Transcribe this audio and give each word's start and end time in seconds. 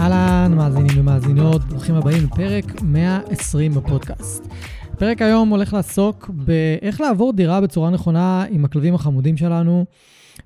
אהלן, 0.00 0.52
מאזינים 0.56 0.90
ומאזינות, 0.96 1.64
ברוכים 1.64 1.94
הבאים 1.94 2.24
לפרק 2.24 2.82
120 2.82 3.74
בפודקאסט. 3.74 4.46
הפרק 4.92 5.22
היום 5.22 5.48
הולך 5.48 5.74
לעסוק 5.74 6.30
באיך 6.32 7.00
לעבור 7.00 7.32
דירה 7.32 7.60
בצורה 7.60 7.90
נכונה 7.90 8.44
עם 8.50 8.64
הכלבים 8.64 8.94
החמודים 8.94 9.36
שלנו, 9.36 9.84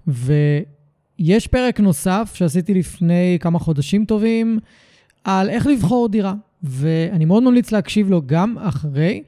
ויש 0.06 1.46
פרק 1.46 1.80
נוסף 1.80 2.32
שעשיתי 2.34 2.74
לפני 2.74 3.38
כמה 3.40 3.58
חודשים 3.58 4.04
טובים 4.04 4.58
על 5.24 5.50
איך 5.50 5.66
לבחור 5.66 6.08
דירה, 6.08 6.34
ואני 6.62 7.24
מאוד 7.24 7.42
ממליץ 7.42 7.72
להקשיב 7.72 8.10
לו 8.10 8.22
גם 8.26 8.56
אחרי, 8.58 9.22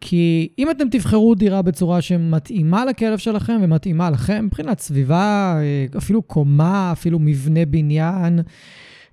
כי 0.00 0.48
אם 0.58 0.70
אתם 0.70 0.88
תבחרו 0.90 1.34
דירה 1.34 1.62
בצורה 1.62 2.00
שמתאימה 2.00 2.84
לכלב 2.84 3.18
שלכם 3.18 3.58
ומתאימה 3.62 4.10
לכם, 4.10 4.44
מבחינת 4.44 4.80
סביבה, 4.80 5.58
אפילו 5.96 6.22
קומה, 6.22 6.92
אפילו 6.92 7.18
מבנה 7.18 7.66
בניין, 7.66 8.40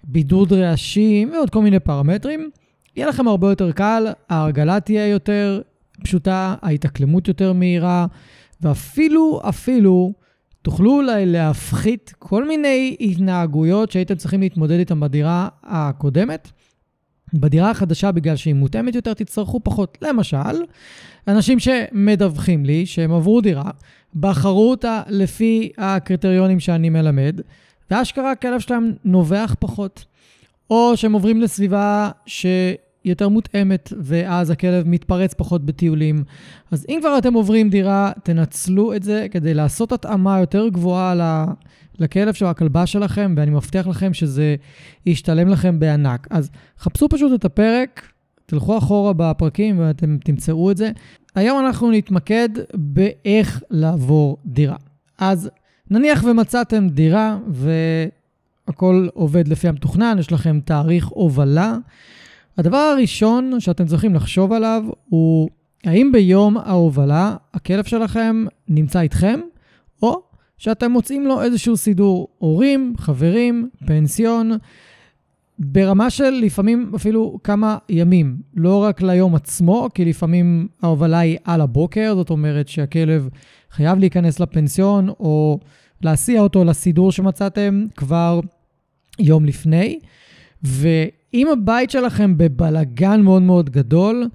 בידוד 0.07 0.53
רעשים 0.53 1.31
ועוד 1.33 1.49
כל 1.49 1.61
מיני 1.61 1.79
פרמטרים. 1.79 2.49
יהיה 2.95 3.07
לכם 3.07 3.27
הרבה 3.27 3.49
יותר 3.49 3.71
קל, 3.71 4.07
ההרגלה 4.29 4.79
תהיה 4.79 5.07
יותר 5.07 5.61
פשוטה, 6.03 6.55
ההתאקלמות 6.61 7.27
יותר 7.27 7.53
מהירה, 7.53 8.05
ואפילו, 8.61 9.41
אפילו, 9.49 10.13
תוכלו 10.61 10.95
אולי 10.95 11.25
להפחית 11.25 12.13
כל 12.19 12.47
מיני 12.47 12.95
התנהגויות 12.99 13.91
שהייתם 13.91 14.15
צריכים 14.15 14.41
להתמודד 14.41 14.79
איתן 14.79 14.99
בדירה 14.99 15.47
הקודמת. 15.63 16.51
בדירה 17.33 17.71
החדשה, 17.71 18.11
בגלל 18.11 18.35
שהיא 18.35 18.53
מותאמת 18.53 18.95
יותר, 18.95 19.13
תצטרכו 19.13 19.59
פחות. 19.63 19.97
למשל, 20.01 20.63
אנשים 21.27 21.59
שמדווחים 21.59 22.65
לי 22.65 22.85
שהם 22.85 23.11
עברו 23.11 23.41
דירה, 23.41 23.71
בחרו 24.15 24.69
אותה 24.69 25.01
לפי 25.09 25.71
הקריטריונים 25.77 26.59
שאני 26.59 26.89
מלמד, 26.89 27.41
ואשכרה 27.91 28.31
הכלב 28.31 28.59
שלהם 28.59 28.93
נובח 29.03 29.55
פחות. 29.59 30.05
או 30.69 30.97
שהם 30.97 31.13
עוברים 31.13 31.41
לסביבה 31.41 32.09
שיותר 32.25 33.29
מותאמת, 33.29 33.93
ואז 34.01 34.49
הכלב 34.49 34.87
מתפרץ 34.87 35.33
פחות 35.33 35.65
בטיולים. 35.65 36.23
אז 36.71 36.85
אם 36.89 36.97
כבר 37.01 37.17
אתם 37.17 37.33
עוברים 37.33 37.69
דירה, 37.69 38.11
תנצלו 38.23 38.93
את 38.93 39.03
זה 39.03 39.27
כדי 39.31 39.53
לעשות 39.53 39.91
התאמה 39.91 40.39
יותר 40.39 40.67
גבוהה 40.67 41.45
לכלב 41.99 42.33
של 42.33 42.45
הכלבה 42.45 42.85
שלכם, 42.85 43.33
ואני 43.37 43.51
מבטיח 43.51 43.87
לכם 43.87 44.13
שזה 44.13 44.55
ישתלם 45.05 45.49
לכם 45.49 45.79
בענק. 45.79 46.27
אז 46.29 46.49
חפשו 46.79 47.09
פשוט 47.09 47.39
את 47.39 47.45
הפרק, 47.45 48.11
תלכו 48.45 48.77
אחורה 48.77 49.13
בפרקים 49.13 49.79
ואתם 49.79 50.17
תמצאו 50.23 50.71
את 50.71 50.77
זה. 50.77 50.91
היום 51.35 51.65
אנחנו 51.65 51.91
נתמקד 51.91 52.49
באיך 52.73 53.63
לעבור 53.69 54.37
דירה. 54.45 54.75
אז 55.17 55.49
נניח 55.89 56.23
ומצאתם 56.23 56.87
דירה 56.89 57.37
והכל 58.67 59.07
עובד 59.13 59.47
לפי 59.47 59.67
המתוכנן, 59.67 60.15
יש 60.19 60.31
לכם 60.31 60.59
תאריך 60.65 61.07
הובלה. 61.07 61.77
הדבר 62.57 62.77
הראשון 62.77 63.59
שאתם 63.59 63.85
צריכים 63.85 64.15
לחשוב 64.15 64.51
עליו 64.51 64.83
הוא 65.09 65.49
האם 65.85 66.11
ביום 66.11 66.57
ההובלה 66.57 67.35
הכלב 67.53 67.83
שלכם 67.83 68.45
נמצא 68.67 69.01
איתכם, 69.01 69.39
או 70.03 70.21
שאתם 70.57 70.91
מוצאים 70.91 71.25
לו 71.25 71.41
איזשהו 71.41 71.77
סידור 71.77 72.27
הורים, 72.37 72.93
חברים, 72.97 73.69
פנסיון, 73.85 74.51
ברמה 75.59 76.09
של 76.09 76.29
לפעמים 76.29 76.91
אפילו 76.95 77.39
כמה 77.43 77.77
ימים, 77.89 78.37
לא 78.55 78.83
רק 78.83 79.01
ליום 79.01 79.35
עצמו, 79.35 79.89
כי 79.93 80.05
לפעמים 80.05 80.67
ההובלה 80.81 81.19
היא 81.19 81.37
על 81.43 81.61
הבוקר, 81.61 82.13
זאת 82.15 82.29
אומרת 82.29 82.67
שהכלב 82.67 83.29
חייב 83.75 83.99
להיכנס 83.99 84.39
לפנסיון 84.39 85.09
או 85.09 85.59
להסיע 86.01 86.41
אותו 86.41 86.63
לסידור 86.63 87.11
שמצאתם 87.11 87.85
כבר 87.95 88.39
יום 89.19 89.45
לפני. 89.45 89.99
ואם 90.63 91.47
הבית 91.53 91.89
שלכם 91.89 92.37
בבלגן 92.37 93.21
מאוד 93.21 93.41
מאוד 93.41 93.69
גדול, 93.69 94.27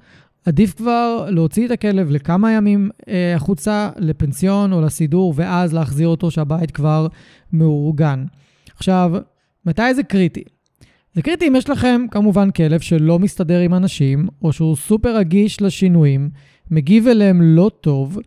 עדיף 0.46 0.74
כבר 0.74 1.26
להוציא 1.30 1.66
את 1.66 1.70
הכלב 1.70 2.10
לכמה 2.10 2.52
ימים 2.52 2.90
אה, 3.08 3.34
החוצה 3.36 3.90
לפנסיון 3.96 4.72
או 4.72 4.80
לסידור, 4.80 5.34
ואז 5.36 5.74
להחזיר 5.74 6.08
אותו 6.08 6.30
שהבית 6.30 6.70
כבר 6.70 7.06
מאורגן. 7.52 8.24
עכשיו, 8.76 9.12
מתי 9.66 9.94
זה 9.94 10.02
קריטי? 10.02 10.44
זה 11.14 11.22
קריטי 11.22 11.48
אם 11.48 11.56
יש 11.56 11.70
לכם 11.70 12.06
כמובן 12.10 12.50
כלב 12.50 12.80
שלא 12.80 13.18
מסתדר 13.18 13.58
עם 13.60 13.74
אנשים, 13.74 14.28
או 14.42 14.52
שהוא 14.52 14.76
סופר 14.76 15.16
רגיש 15.16 15.62
לשינויים, 15.62 16.30
מגיב 16.70 17.06
אליהם 17.06 17.42
לא 17.42 17.70
טוב, 17.80 18.18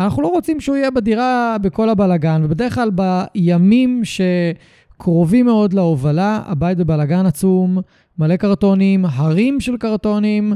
אנחנו 0.00 0.22
לא 0.22 0.28
רוצים 0.28 0.60
שהוא 0.60 0.76
יהיה 0.76 0.90
בדירה 0.90 1.56
בכל 1.62 1.88
הבלגן, 1.88 2.40
ובדרך 2.44 2.74
כלל 2.74 2.90
בימים 2.90 4.02
שקרובים 4.04 5.46
מאוד 5.46 5.72
להובלה, 5.72 6.42
הבית 6.46 6.78
בבלגן 6.78 7.26
עצום, 7.26 7.78
מלא 8.18 8.36
קרטונים, 8.36 9.04
הרים 9.04 9.60
של 9.60 9.76
קרטונים, 9.76 10.52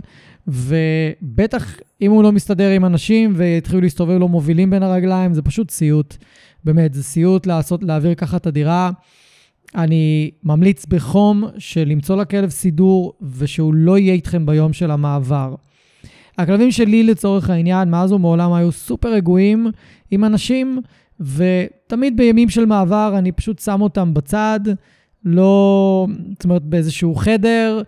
ובטח 0.47 1.77
אם 2.03 2.11
הוא 2.11 2.23
לא 2.23 2.33
מסתדר 2.33 2.71
עם 2.71 2.85
אנשים 2.85 3.33
ויתחילו 3.37 3.81
להסתובב 3.81 4.19
לו 4.19 4.29
מובילים 4.29 4.71
בין 4.71 4.83
הרגליים, 4.83 5.35
זה 5.35 5.43
פשוט 5.43 5.71
סיוט. 5.71 6.17
באמת, 6.65 6.95
זה 6.95 7.03
סיוט 7.03 7.47
לעשות, 7.47 7.83
להעביר 7.85 8.15
ככה 8.15 8.37
את 8.37 8.47
הדירה. 8.47 8.91
אני 9.75 10.31
ממליץ 10.45 10.87
בחום 10.87 11.45
של 11.59 11.85
למצוא 11.89 12.17
לכלב 12.17 12.51
סידור 12.51 13.13
ושהוא 13.39 13.75
לא 13.75 13.99
יהיה 13.99 14.15
איתכם 14.15 14.47
ביום 14.47 14.73
של 14.73 14.91
המעבר. 14.91 15.55
הכלבים 16.39 16.71
שלי 16.71 17.03
לצורך 17.03 17.51
העניין, 17.51 17.91
מאז 17.91 18.13
ומעולם 18.13 18.53
היו 18.53 18.73
סופר 18.73 19.09
רגועים 19.09 19.67
עם 20.11 20.25
אנשים, 20.25 20.81
ותמיד 21.21 22.17
בימים 22.17 22.49
של 22.49 22.67
מעבר 22.67 23.15
אני 23.19 23.33
פשוט 23.33 23.59
שם 23.59 23.81
אותם 23.83 24.15
בצד, 24.15 24.61
לא, 25.25 26.07
זאת 26.33 26.45
אומרת 26.45 26.63
באיזשהו 26.63 27.15
חדר, 27.15 27.83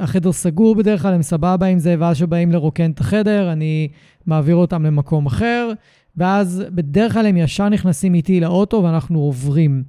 החדר 0.00 0.32
סגור 0.32 0.74
בדרך 0.74 1.02
כלל, 1.02 1.14
הם 1.14 1.22
סבבה 1.22 1.66
עם 1.66 1.78
זה, 1.78 1.94
ואז 1.98 2.16
שבאים 2.16 2.52
לרוקן 2.52 2.90
את 2.90 3.00
החדר, 3.00 3.52
אני 3.52 3.88
מעביר 4.26 4.56
אותם 4.56 4.86
למקום 4.86 5.26
אחר, 5.26 5.72
ואז 6.16 6.64
בדרך 6.74 7.12
כלל 7.12 7.26
הם 7.26 7.36
ישר 7.36 7.68
נכנסים 7.68 8.14
איתי 8.14 8.40
לאוטו 8.40 8.82
ואנחנו 8.84 9.20
עוברים. 9.20 9.82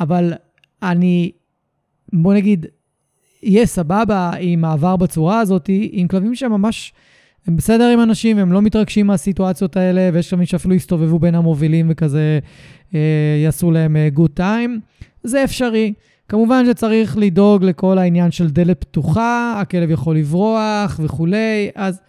אבל 0.00 0.32
אני, 0.82 1.30
בוא 2.12 2.34
נגיד, 2.34 2.66
יהיה 3.42 3.66
סבבה 3.66 4.30
עם 4.40 4.60
מעבר 4.60 4.96
בצורה 4.96 5.40
הזאת, 5.40 5.70
עם 5.92 6.08
כלבים 6.08 6.34
שממש 6.34 6.92
הם 7.46 7.56
בסדר 7.56 7.84
עם 7.84 8.02
אנשים, 8.02 8.38
הם 8.38 8.52
לא 8.52 8.62
מתרגשים 8.62 9.06
מהסיטואציות 9.06 9.76
האלה, 9.76 10.10
ויש 10.12 10.30
כלבים 10.30 10.46
שאפילו 10.46 10.74
יסתובבו 10.74 11.18
בין 11.18 11.34
המובילים 11.34 11.86
וכזה 11.90 12.38
אה, 12.94 13.00
יעשו 13.44 13.70
להם 13.70 13.96
אה, 13.96 14.08
good 14.16 14.38
time. 14.38 14.70
זה 15.22 15.44
אפשרי. 15.44 15.92
כמובן 16.28 16.66
שצריך 16.66 17.16
לדאוג 17.18 17.64
לכל 17.64 17.98
העניין 17.98 18.30
של 18.30 18.50
דלת 18.50 18.84
פתוחה, 18.84 19.54
הכלב 19.60 19.90
יכול 19.90 20.16
לברוח 20.16 21.00
וכולי, 21.02 21.70
אז 21.74 22.00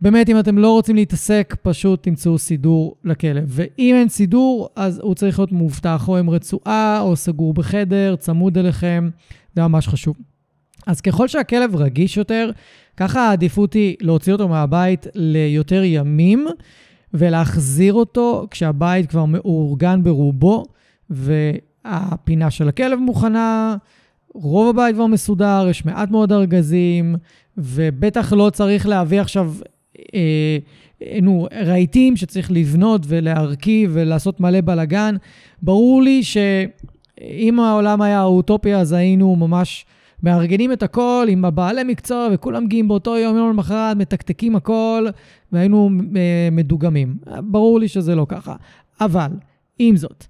באמת, 0.00 0.28
אם 0.28 0.38
אתם 0.38 0.58
לא 0.58 0.70
רוצים 0.70 0.96
להתעסק, 0.96 1.56
פשוט 1.62 2.02
תמצאו 2.02 2.38
סידור 2.38 2.96
לכלב. 3.04 3.44
ואם 3.46 3.94
אין 3.94 4.08
סידור, 4.08 4.68
אז 4.76 5.00
הוא 5.02 5.14
צריך 5.14 5.38
להיות 5.38 5.52
מאובטח 5.52 6.08
או 6.08 6.16
עם 6.16 6.30
רצועה, 6.30 7.00
או 7.00 7.16
סגור 7.16 7.54
בחדר, 7.54 8.16
צמוד 8.16 8.58
אליכם, 8.58 9.10
זה 9.56 9.62
ממש 9.62 9.88
חשוב. 9.88 10.16
אז 10.86 11.00
ככל 11.00 11.28
שהכלב 11.28 11.76
רגיש 11.76 12.16
יותר, 12.16 12.50
ככה 12.96 13.28
העדיפות 13.28 13.72
היא 13.72 13.96
להוציא 14.00 14.32
אותו 14.32 14.48
מהבית 14.48 15.06
ליותר 15.14 15.82
ימים 15.84 16.46
ולהחזיר 17.14 17.94
אותו 17.94 18.46
כשהבית 18.50 19.10
כבר 19.10 19.24
מאורגן 19.24 20.02
ברובו 20.02 20.64
והפינה 21.10 22.50
של 22.50 22.68
הכלב 22.68 22.98
מוכנה, 22.98 23.76
רוב 24.34 24.68
הבית 24.68 24.94
כבר 24.94 25.06
מסודר, 25.06 25.66
יש 25.70 25.84
מעט 25.84 26.10
מאוד 26.10 26.32
ארגזים, 26.32 27.16
ובטח 27.56 28.32
לא 28.32 28.50
צריך 28.50 28.86
להביא 28.86 29.20
עכשיו, 29.20 29.54
אה, 30.14 30.58
נו, 31.22 31.46
רהיטים 31.64 32.16
שצריך 32.16 32.52
לבנות 32.52 33.02
ולהרכיב 33.08 33.90
ולעשות 33.94 34.40
מלא 34.40 34.60
בלאגן. 34.60 35.16
ברור 35.62 36.02
לי 36.02 36.22
שאם 36.22 37.60
העולם 37.60 38.02
היה 38.02 38.20
האוטופיה, 38.20 38.80
אז 38.80 38.92
היינו 38.92 39.36
ממש 39.36 39.86
מארגנים 40.22 40.72
את 40.72 40.82
הכל 40.82 41.26
עם 41.28 41.44
הבעלי 41.44 41.84
מקצוע, 41.84 42.28
וכולם 42.32 42.64
מגיעים 42.64 42.88
באותו 42.88 43.16
יום, 43.16 43.36
יום 43.36 43.50
למחרת, 43.50 43.96
מתקתקים 43.96 44.56
הכל, 44.56 45.06
והיינו 45.52 45.90
אה, 46.16 46.48
מדוגמים. 46.52 47.16
ברור 47.42 47.80
לי 47.80 47.88
שזה 47.88 48.14
לא 48.14 48.26
ככה. 48.28 48.56
אבל, 49.00 49.30
עם 49.78 49.96
זאת, 49.96 50.24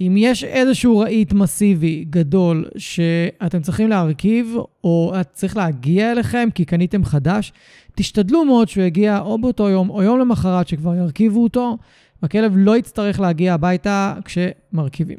אם 0.00 0.14
יש 0.18 0.44
איזשהו 0.44 0.98
רהיט 0.98 1.32
מסיבי 1.32 2.04
גדול 2.10 2.68
שאתם 2.76 3.62
צריכים 3.62 3.88
להרכיב, 3.88 4.56
או 4.84 5.12
צריך 5.32 5.56
להגיע 5.56 6.12
אליכם 6.12 6.48
כי 6.54 6.64
קניתם 6.64 7.04
חדש, 7.04 7.52
תשתדלו 7.94 8.44
מאוד 8.44 8.68
שהוא 8.68 8.84
יגיע 8.84 9.18
או 9.18 9.38
באותו 9.38 9.68
יום 9.68 9.90
או 9.90 10.02
יום 10.02 10.18
למחרת 10.18 10.68
שכבר 10.68 10.94
ירכיבו 10.94 11.42
אותו, 11.42 11.78
והכלב 12.22 12.52
לא 12.56 12.76
יצטרך 12.76 13.20
להגיע 13.20 13.54
הביתה 13.54 14.14
כשמרכיבים. 14.24 15.18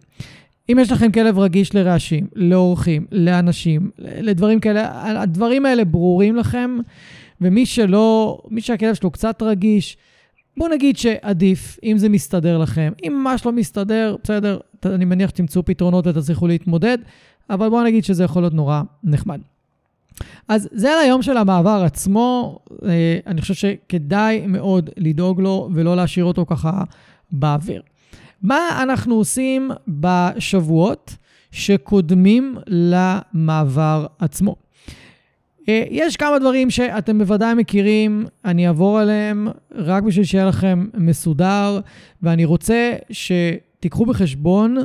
אם 0.69 0.79
יש 0.79 0.91
לכם 0.91 1.11
כלב 1.11 1.39
רגיש 1.39 1.75
לרעשים, 1.75 2.27
לאורחים, 2.35 3.05
לאנשים, 3.11 3.91
לדברים 3.97 4.59
כאלה, 4.59 5.21
הדברים 5.21 5.65
האלה 5.65 5.85
ברורים 5.85 6.35
לכם, 6.35 6.77
ומי 7.41 7.65
שלא, 7.65 8.39
מי 8.49 8.61
שהכלב 8.61 8.93
שלו 8.93 9.11
קצת 9.11 9.41
רגיש, 9.41 9.97
בואו 10.57 10.69
נגיד 10.69 10.97
שעדיף, 10.97 11.79
אם 11.83 11.97
זה 11.97 12.09
מסתדר 12.09 12.57
לכם. 12.57 12.93
אם 13.03 13.13
ממש 13.23 13.45
לא 13.45 13.51
מסתדר, 13.51 14.15
בסדר, 14.23 14.59
אני 14.85 15.05
מניח 15.05 15.29
שתמצאו 15.29 15.65
פתרונות 15.65 16.07
ותצליחו 16.07 16.47
להתמודד, 16.47 16.97
אבל 17.49 17.69
בואו 17.69 17.83
נגיד 17.83 18.03
שזה 18.03 18.23
יכול 18.23 18.43
להיות 18.43 18.53
נורא 18.53 18.81
נחמד. 19.03 19.41
אז 20.47 20.69
זה 20.71 20.93
על 20.93 20.99
היום 20.99 21.21
של 21.21 21.37
המעבר 21.37 21.83
עצמו, 21.85 22.59
אה, 22.85 23.19
אני 23.27 23.41
חושב 23.41 23.53
שכדאי 23.53 24.47
מאוד 24.47 24.89
לדאוג 24.97 25.41
לו 25.41 25.69
ולא 25.73 25.95
להשאיר 25.95 26.25
אותו 26.25 26.45
ככה 26.45 26.83
באוויר. 27.31 27.81
מה 28.43 28.83
אנחנו 28.83 29.15
עושים 29.15 29.71
בשבועות 29.87 31.15
שקודמים 31.51 32.57
למעבר 32.67 34.05
עצמו? 34.19 34.55
אה, 35.69 35.83
יש 35.89 36.17
כמה 36.17 36.39
דברים 36.39 36.69
שאתם 36.69 37.17
בוודאי 37.17 37.53
מכירים, 37.53 38.25
אני 38.45 38.67
אעבור 38.67 38.99
עליהם 38.99 39.47
רק 39.71 40.03
בשביל 40.03 40.25
שיהיה 40.25 40.45
לכם 40.45 40.87
מסודר, 40.93 41.79
ואני 42.23 42.45
רוצה 42.45 42.93
שתיקחו 43.11 44.05
בחשבון 44.05 44.77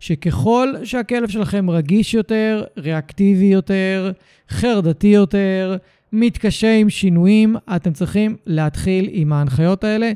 שככל 0.00 0.68
שהכלב 0.84 1.28
שלכם 1.28 1.70
רגיש 1.70 2.14
יותר, 2.14 2.64
ריאקטיבי 2.76 3.44
יותר, 3.44 4.12
חרדתי 4.48 5.06
יותר, 5.06 5.76
מתקשה 6.12 6.76
עם 6.76 6.90
שינויים, 6.90 7.56
אתם 7.76 7.92
צריכים 7.92 8.36
להתחיל 8.46 9.08
עם 9.12 9.32
ההנחיות 9.32 9.84
האלה 9.84 10.12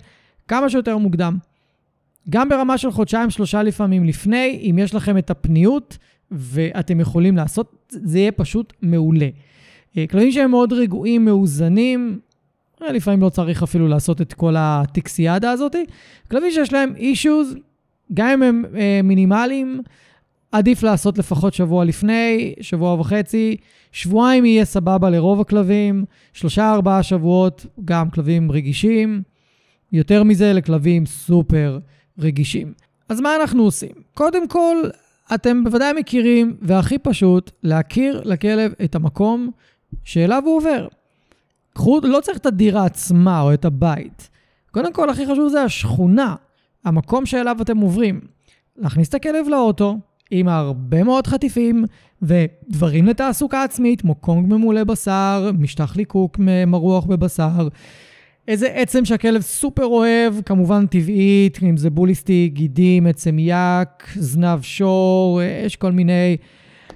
כמה 0.49 0.71
שיותר 0.71 0.99
מוקדם. 0.99 1.48
גם 2.31 2.49
ברמה 2.49 2.79
של 2.79 2.91
חודשיים-שלושה 2.91 3.63
לפעמים 3.63 4.05
לפני, 4.05 4.61
אם 4.71 4.79
יש 4.79 4.95
לכם 4.95 5.19
את 5.19 5.31
הפניות 5.31 5.99
ואתם 6.31 7.01
יכולים 7.01 7.37
לעשות, 7.37 7.87
זה 7.89 8.19
יהיה 8.19 8.33
פשוט 8.33 8.73
מעולה. 8.83 9.29
אה, 9.97 10.07
כלבים 10.07 10.33
שהם 10.33 10.51
מאוד 10.51 10.73
רגועים, 10.73 11.25
מאוזנים, 11.25 12.21
אה, 12.83 12.93
לפעמים 12.93 13.21
לא 13.21 13.29
צריך 13.29 13.63
אפילו 13.63 13.89
לעשות 13.89 14.21
את 14.21 14.33
כל 14.33 14.55
הטקסיאדה 14.59 15.51
הזאת. 15.51 15.77
כלבים 16.31 16.51
שיש 16.51 16.73
להם 16.73 16.97
אישוז, 16.97 17.57
גם 18.15 18.29
אם 18.29 18.43
הם 18.43 18.65
אה, 18.77 19.01
מינימליים, 19.05 19.81
עדיף 20.53 20.83
לעשות 20.83 21.19
לפחות 21.19 21.55
שבוע 21.55 21.85
לפני, 21.85 22.55
שבוע 22.61 23.01
וחצי. 23.01 23.57
שבועיים 23.93 24.45
יהיה 24.45 24.65
סבבה 24.65 25.11
לרוב 25.11 25.41
הכלבים, 25.41 26.05
שלושה 26.33 26.73
ארבעה 26.73 27.03
שבועות 27.03 27.67
גם 27.85 28.11
כלבים 28.11 28.53
רגישים. 28.53 29.23
יותר 29.93 30.23
מזה 30.23 30.53
לכלבים 30.53 31.07
סופר 31.07 31.79
רגישים. 32.19 32.73
אז 33.09 33.21
מה 33.21 33.37
אנחנו 33.37 33.63
עושים? 33.63 33.93
קודם 34.15 34.49
כל, 34.49 34.77
אתם 35.35 35.65
בוודאי 35.65 35.93
מכירים, 35.93 36.57
והכי 36.63 36.99
פשוט, 36.99 37.51
להכיר 37.63 38.23
לכלב 38.25 38.73
את 38.85 38.95
המקום 38.95 39.51
שאליו 40.05 40.43
הוא 40.47 40.57
עובר. 40.57 40.89
קחו, 41.75 42.01
לא 42.03 42.21
צריך 42.21 42.39
את 42.39 42.47
הדירה 42.47 42.85
עצמה 42.85 43.41
או 43.41 43.55
את 43.55 43.65
הבית. 43.65 44.29
קודם 44.71 44.93
כל, 44.93 45.11
הכי 45.11 45.27
חשוב 45.27 45.49
זה 45.49 45.63
השכונה, 45.63 46.35
המקום 46.85 47.27
שאליו 47.27 47.57
אתם 47.63 47.79
עוברים. 47.79 48.21
להכניס 48.77 49.09
את 49.09 49.15
הכלב 49.15 49.49
לאוטו 49.49 49.99
עם 50.31 50.49
הרבה 50.49 51.05
מאוד 51.05 51.27
חטיפים 51.27 51.85
ודברים 52.23 53.07
לתעסוקה 53.07 53.63
עצמית, 53.63 54.01
כמו 54.01 54.15
קונג 54.15 54.53
ממולא 54.53 54.85
בשר, 54.85 55.51
משטח 55.59 55.97
ליקוק 55.97 56.39
מרוח 56.67 57.05
בבשר, 57.05 57.69
איזה 58.49 58.67
עצם 58.67 59.05
שהכלב 59.05 59.41
סופר 59.41 59.85
אוהב, 59.85 60.35
כמובן 60.47 60.87
טבעית, 60.87 61.59
אם 61.63 61.77
זה 61.77 61.91
בוליסטי, 61.91 62.51
גידים, 62.53 63.07
עצם 63.07 63.37
יק, 63.39 64.09
זנב 64.15 64.63
שור, 64.63 65.41
יש 65.65 65.77
כל 65.77 65.93
מיני 65.93 66.37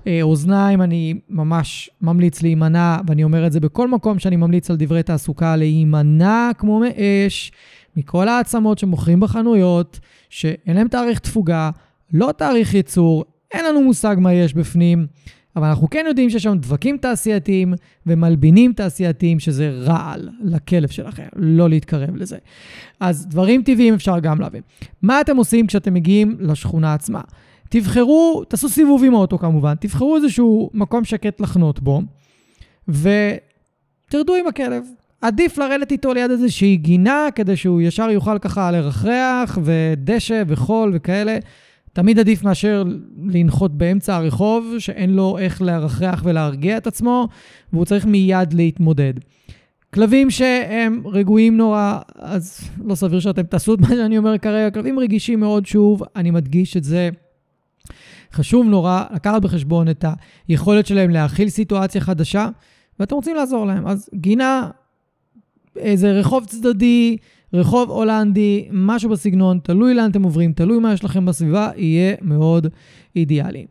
אה, 0.06 0.18
אוזניים. 0.22 0.82
אני 0.82 1.14
ממש 1.28 1.90
ממליץ 2.00 2.42
להימנע, 2.42 2.96
ואני 3.06 3.24
אומר 3.24 3.46
את 3.46 3.52
זה 3.52 3.60
בכל 3.60 3.88
מקום 3.88 4.18
שאני 4.18 4.36
ממליץ 4.36 4.70
על 4.70 4.76
דברי 4.76 5.02
תעסוקה, 5.02 5.56
להימנע 5.56 6.50
כמו 6.58 6.80
מאש 6.80 7.52
מכל 7.96 8.28
העצמות 8.28 8.78
שמוכרים 8.78 9.20
בחנויות, 9.20 10.00
שאין 10.30 10.76
להם 10.76 10.88
תאריך 10.88 11.18
תפוגה, 11.18 11.70
לא 12.12 12.32
תאריך 12.36 12.74
ייצור, 12.74 13.24
אין 13.52 13.64
לנו 13.64 13.82
מושג 13.82 14.16
מה 14.18 14.32
יש 14.32 14.54
בפנים. 14.54 15.06
אבל 15.56 15.66
אנחנו 15.66 15.90
כן 15.90 16.04
יודעים 16.08 16.30
שיש 16.30 16.42
שם 16.42 16.58
דבקים 16.58 16.96
תעשייתיים 16.96 17.74
ומלבינים 18.06 18.72
תעשייתיים, 18.72 19.40
שזה 19.40 19.70
רעל 19.70 20.28
לכלב 20.44 20.88
שלכם, 20.88 21.26
לא 21.36 21.68
להתקרב 21.68 22.16
לזה. 22.16 22.36
אז 23.00 23.26
דברים 23.26 23.62
טבעיים 23.62 23.94
אפשר 23.94 24.18
גם 24.18 24.40
להבין. 24.40 24.62
מה 25.02 25.20
אתם 25.20 25.36
עושים 25.36 25.66
כשאתם 25.66 25.94
מגיעים 25.94 26.36
לשכונה 26.40 26.94
עצמה? 26.94 27.20
תבחרו, 27.68 28.42
תעשו 28.48 28.68
סיבוב 28.68 29.04
עם 29.04 29.14
האוטו 29.14 29.38
כמובן, 29.38 29.74
תבחרו 29.74 30.16
איזשהו 30.16 30.70
מקום 30.74 31.04
שקט 31.04 31.40
לחנות 31.40 31.80
בו, 31.80 32.02
ותרדו 32.88 34.34
עם 34.34 34.46
הכלב. 34.46 34.84
עדיף 35.20 35.58
לרדת 35.58 35.92
איתו 35.92 36.14
ליד 36.14 36.30
איזושהי 36.30 36.76
גינה, 36.76 37.28
כדי 37.34 37.56
שהוא 37.56 37.82
ישר 37.82 38.10
יוכל 38.10 38.38
ככה 38.38 38.70
לרחרח, 38.70 39.58
ודשא 39.64 40.42
וחול 40.46 40.90
וכאלה. 40.94 41.38
תמיד 41.92 42.18
עדיף 42.18 42.44
מאשר 42.44 42.84
לנחות 43.26 43.78
באמצע 43.78 44.16
הרחוב, 44.16 44.74
שאין 44.78 45.10
לו 45.10 45.38
איך 45.38 45.62
לרחרח 45.62 46.22
ולהרגיע 46.24 46.76
את 46.76 46.86
עצמו, 46.86 47.28
והוא 47.72 47.84
צריך 47.84 48.06
מיד 48.06 48.52
להתמודד. 48.52 49.14
כלבים 49.94 50.30
שהם 50.30 51.02
רגועים 51.06 51.56
נורא, 51.56 51.98
אז 52.14 52.70
לא 52.84 52.94
סביר 52.94 53.20
שאתם 53.20 53.42
תעשו 53.42 53.74
את 53.74 53.80
מה 53.80 53.88
שאני 53.88 54.18
אומר 54.18 54.38
כרגע. 54.38 54.70
כלבים 54.70 54.98
רגישים 54.98 55.40
מאוד, 55.40 55.66
שוב, 55.66 56.02
אני 56.16 56.30
מדגיש 56.30 56.76
את 56.76 56.84
זה. 56.84 57.10
חשוב 58.32 58.66
נורא 58.66 59.04
לקחת 59.14 59.42
בחשבון 59.42 59.88
את 59.88 60.04
היכולת 60.48 60.86
שלהם 60.86 61.10
להכיל 61.10 61.48
סיטואציה 61.48 62.00
חדשה, 62.00 62.48
ואתם 63.00 63.14
רוצים 63.14 63.36
לעזור 63.36 63.66
להם. 63.66 63.86
אז 63.86 64.10
גינה, 64.14 64.70
איזה 65.76 66.12
רחוב 66.12 66.44
צדדי, 66.44 67.16
רחוב 67.54 67.90
הולנדי, 67.90 68.68
משהו 68.72 69.10
בסגנון, 69.10 69.58
תלוי 69.62 69.94
לאן 69.94 70.10
אתם 70.10 70.22
עוברים, 70.22 70.52
תלוי 70.52 70.78
מה 70.78 70.92
יש 70.92 71.04
לכם 71.04 71.26
בסביבה, 71.26 71.70
יהיה 71.76 72.14
מאוד 72.22 72.66
אידיאלי. 73.16 73.66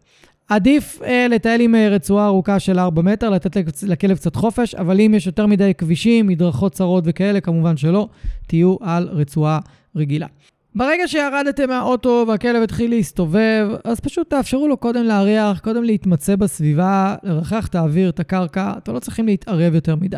עדיף 0.50 1.02
אה, 1.02 1.28
לטייל 1.30 1.62
עם 1.62 1.76
אה, 1.76 1.90
רצועה 1.90 2.26
ארוכה 2.26 2.60
של 2.60 2.80
4 2.80 3.02
מטר, 3.02 3.30
לתת 3.30 3.58
לכלב 3.88 4.18
קצת 4.18 4.36
חופש, 4.36 4.76
אבל 4.76 5.02
אם 5.02 5.14
יש 5.16 5.28
יותר 5.28 5.46
מדי 5.46 5.74
כבישים, 5.78 6.28
מדרכות 6.28 6.72
צרות 6.72 7.04
וכאלה, 7.08 7.42
כמובן 7.42 7.78
שלא, 7.78 8.08
תהיו 8.48 8.76
על 8.82 9.10
רצועה 9.12 9.60
רגילה. 9.96 10.28
ברגע 10.76 11.08
שירדתם 11.08 11.70
מהאוטו 11.70 12.26
והכלב 12.28 12.64
התחיל 12.64 12.90
להסתובב, 12.92 13.68
אז 13.84 14.00
פשוט 14.00 14.30
תאפשרו 14.30 14.68
לו 14.68 14.78
קודם 14.78 15.04
להריח, 15.04 15.60
קודם 15.60 15.84
להתמצא 15.84 16.36
בסביבה, 16.36 17.16
לרחח 17.24 17.68
את 17.68 17.76
האוויר, 17.76 18.10
את 18.10 18.20
הקרקע, 18.20 18.74
אתם 18.78 18.94
לא 18.94 19.00
צריכים 19.00 19.26
להתערב 19.26 19.76
יותר 19.76 19.96
מדי. 19.96 20.18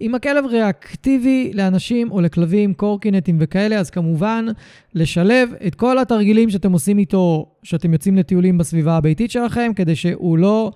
אם 0.00 0.14
הכלב 0.14 0.46
ריאקטיבי 0.46 1.50
לאנשים 1.54 2.10
או 2.10 2.20
לכלבים, 2.20 2.74
קורקינטים 2.74 3.36
וכאלה, 3.40 3.76
אז 3.76 3.90
כמובן 3.90 4.46
לשלב 4.94 5.50
את 5.66 5.74
כל 5.74 5.98
התרגילים 5.98 6.50
שאתם 6.50 6.72
עושים 6.72 6.98
איתו, 6.98 7.46
שאתם 7.62 7.92
יוצאים 7.92 8.16
לטיולים 8.16 8.58
בסביבה 8.58 8.96
הביתית 8.96 9.30
שלכם, 9.30 9.72
כדי 9.76 9.96
שהוא 9.96 10.38
לא... 10.38 10.72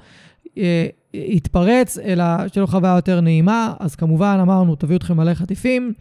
אה, 0.59 0.87
יתפרץ, 1.15 1.99
אלא 1.99 2.25
שתהיה 2.49 2.61
לו 2.61 2.67
חוויה 2.67 2.95
יותר 2.97 3.21
נעימה, 3.21 3.75
אז 3.81 3.95
כמובן 3.95 4.39
אמרנו, 4.43 4.77
תביאו 4.77 4.97
אתכם 4.97 5.17
מלא 5.17 5.35
חטיפים. 5.35 5.93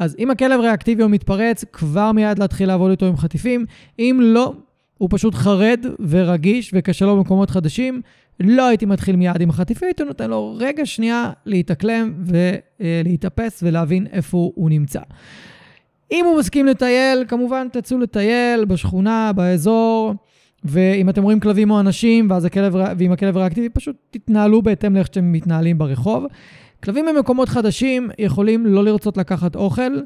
אז 0.00 0.16
אם 0.18 0.30
הכלב 0.30 0.60
ריאקטיבי 0.60 1.02
או 1.02 1.08
מתפרץ, 1.08 1.64
כבר 1.72 2.12
מיד 2.12 2.38
להתחיל 2.38 2.68
לעבוד 2.68 2.90
איתו 2.90 3.06
עם 3.06 3.16
חטיפים. 3.16 3.64
אם 3.98 4.20
לא, 4.22 4.54
הוא 4.98 5.08
פשוט 5.12 5.34
חרד 5.34 5.86
ורגיש 6.08 6.70
וקשה 6.74 7.06
לו 7.06 7.16
במקומות 7.16 7.50
חדשים, 7.50 8.00
לא 8.40 8.68
הייתי 8.68 8.86
מתחיל 8.86 9.16
מיד 9.16 9.40
עם 9.40 9.50
החטיפים, 9.50 9.88
הייתי 9.88 10.04
נותן 10.04 10.30
לו 10.30 10.56
רגע 10.58 10.86
שנייה 10.86 11.30
להתאקלם 11.46 12.14
ולהתאפס 12.80 13.62
ולהבין 13.62 14.06
איפה 14.12 14.52
הוא 14.54 14.70
נמצא. 14.70 15.00
אם 16.12 16.24
הוא 16.24 16.38
מסכים 16.38 16.66
לטייל, 16.66 17.24
כמובן 17.28 17.68
תצאו 17.72 17.98
לטייל 17.98 18.64
בשכונה, 18.64 19.32
באזור, 19.32 20.14
ואם 20.64 21.08
אתם 21.08 21.22
רואים 21.22 21.40
כלבים 21.40 21.70
או 21.70 21.80
אנשים, 21.80 22.30
ואז 22.30 22.44
הכלב, 22.44 22.76
ואם 22.98 23.12
הכלב 23.12 23.36
ריאקטיבי, 23.36 23.68
פשוט 23.68 23.96
תתנהלו 24.10 24.62
בהתאם 24.62 24.94
לאיך 24.94 25.06
שאתם 25.06 25.32
מתנהלים 25.32 25.78
ברחוב. 25.78 26.24
כלבים 26.84 27.06
במקומות 27.06 27.48
חדשים 27.48 28.10
יכולים 28.18 28.66
לא 28.66 28.84
לרצות 28.84 29.16
לקחת 29.16 29.56
אוכל, 29.56 30.00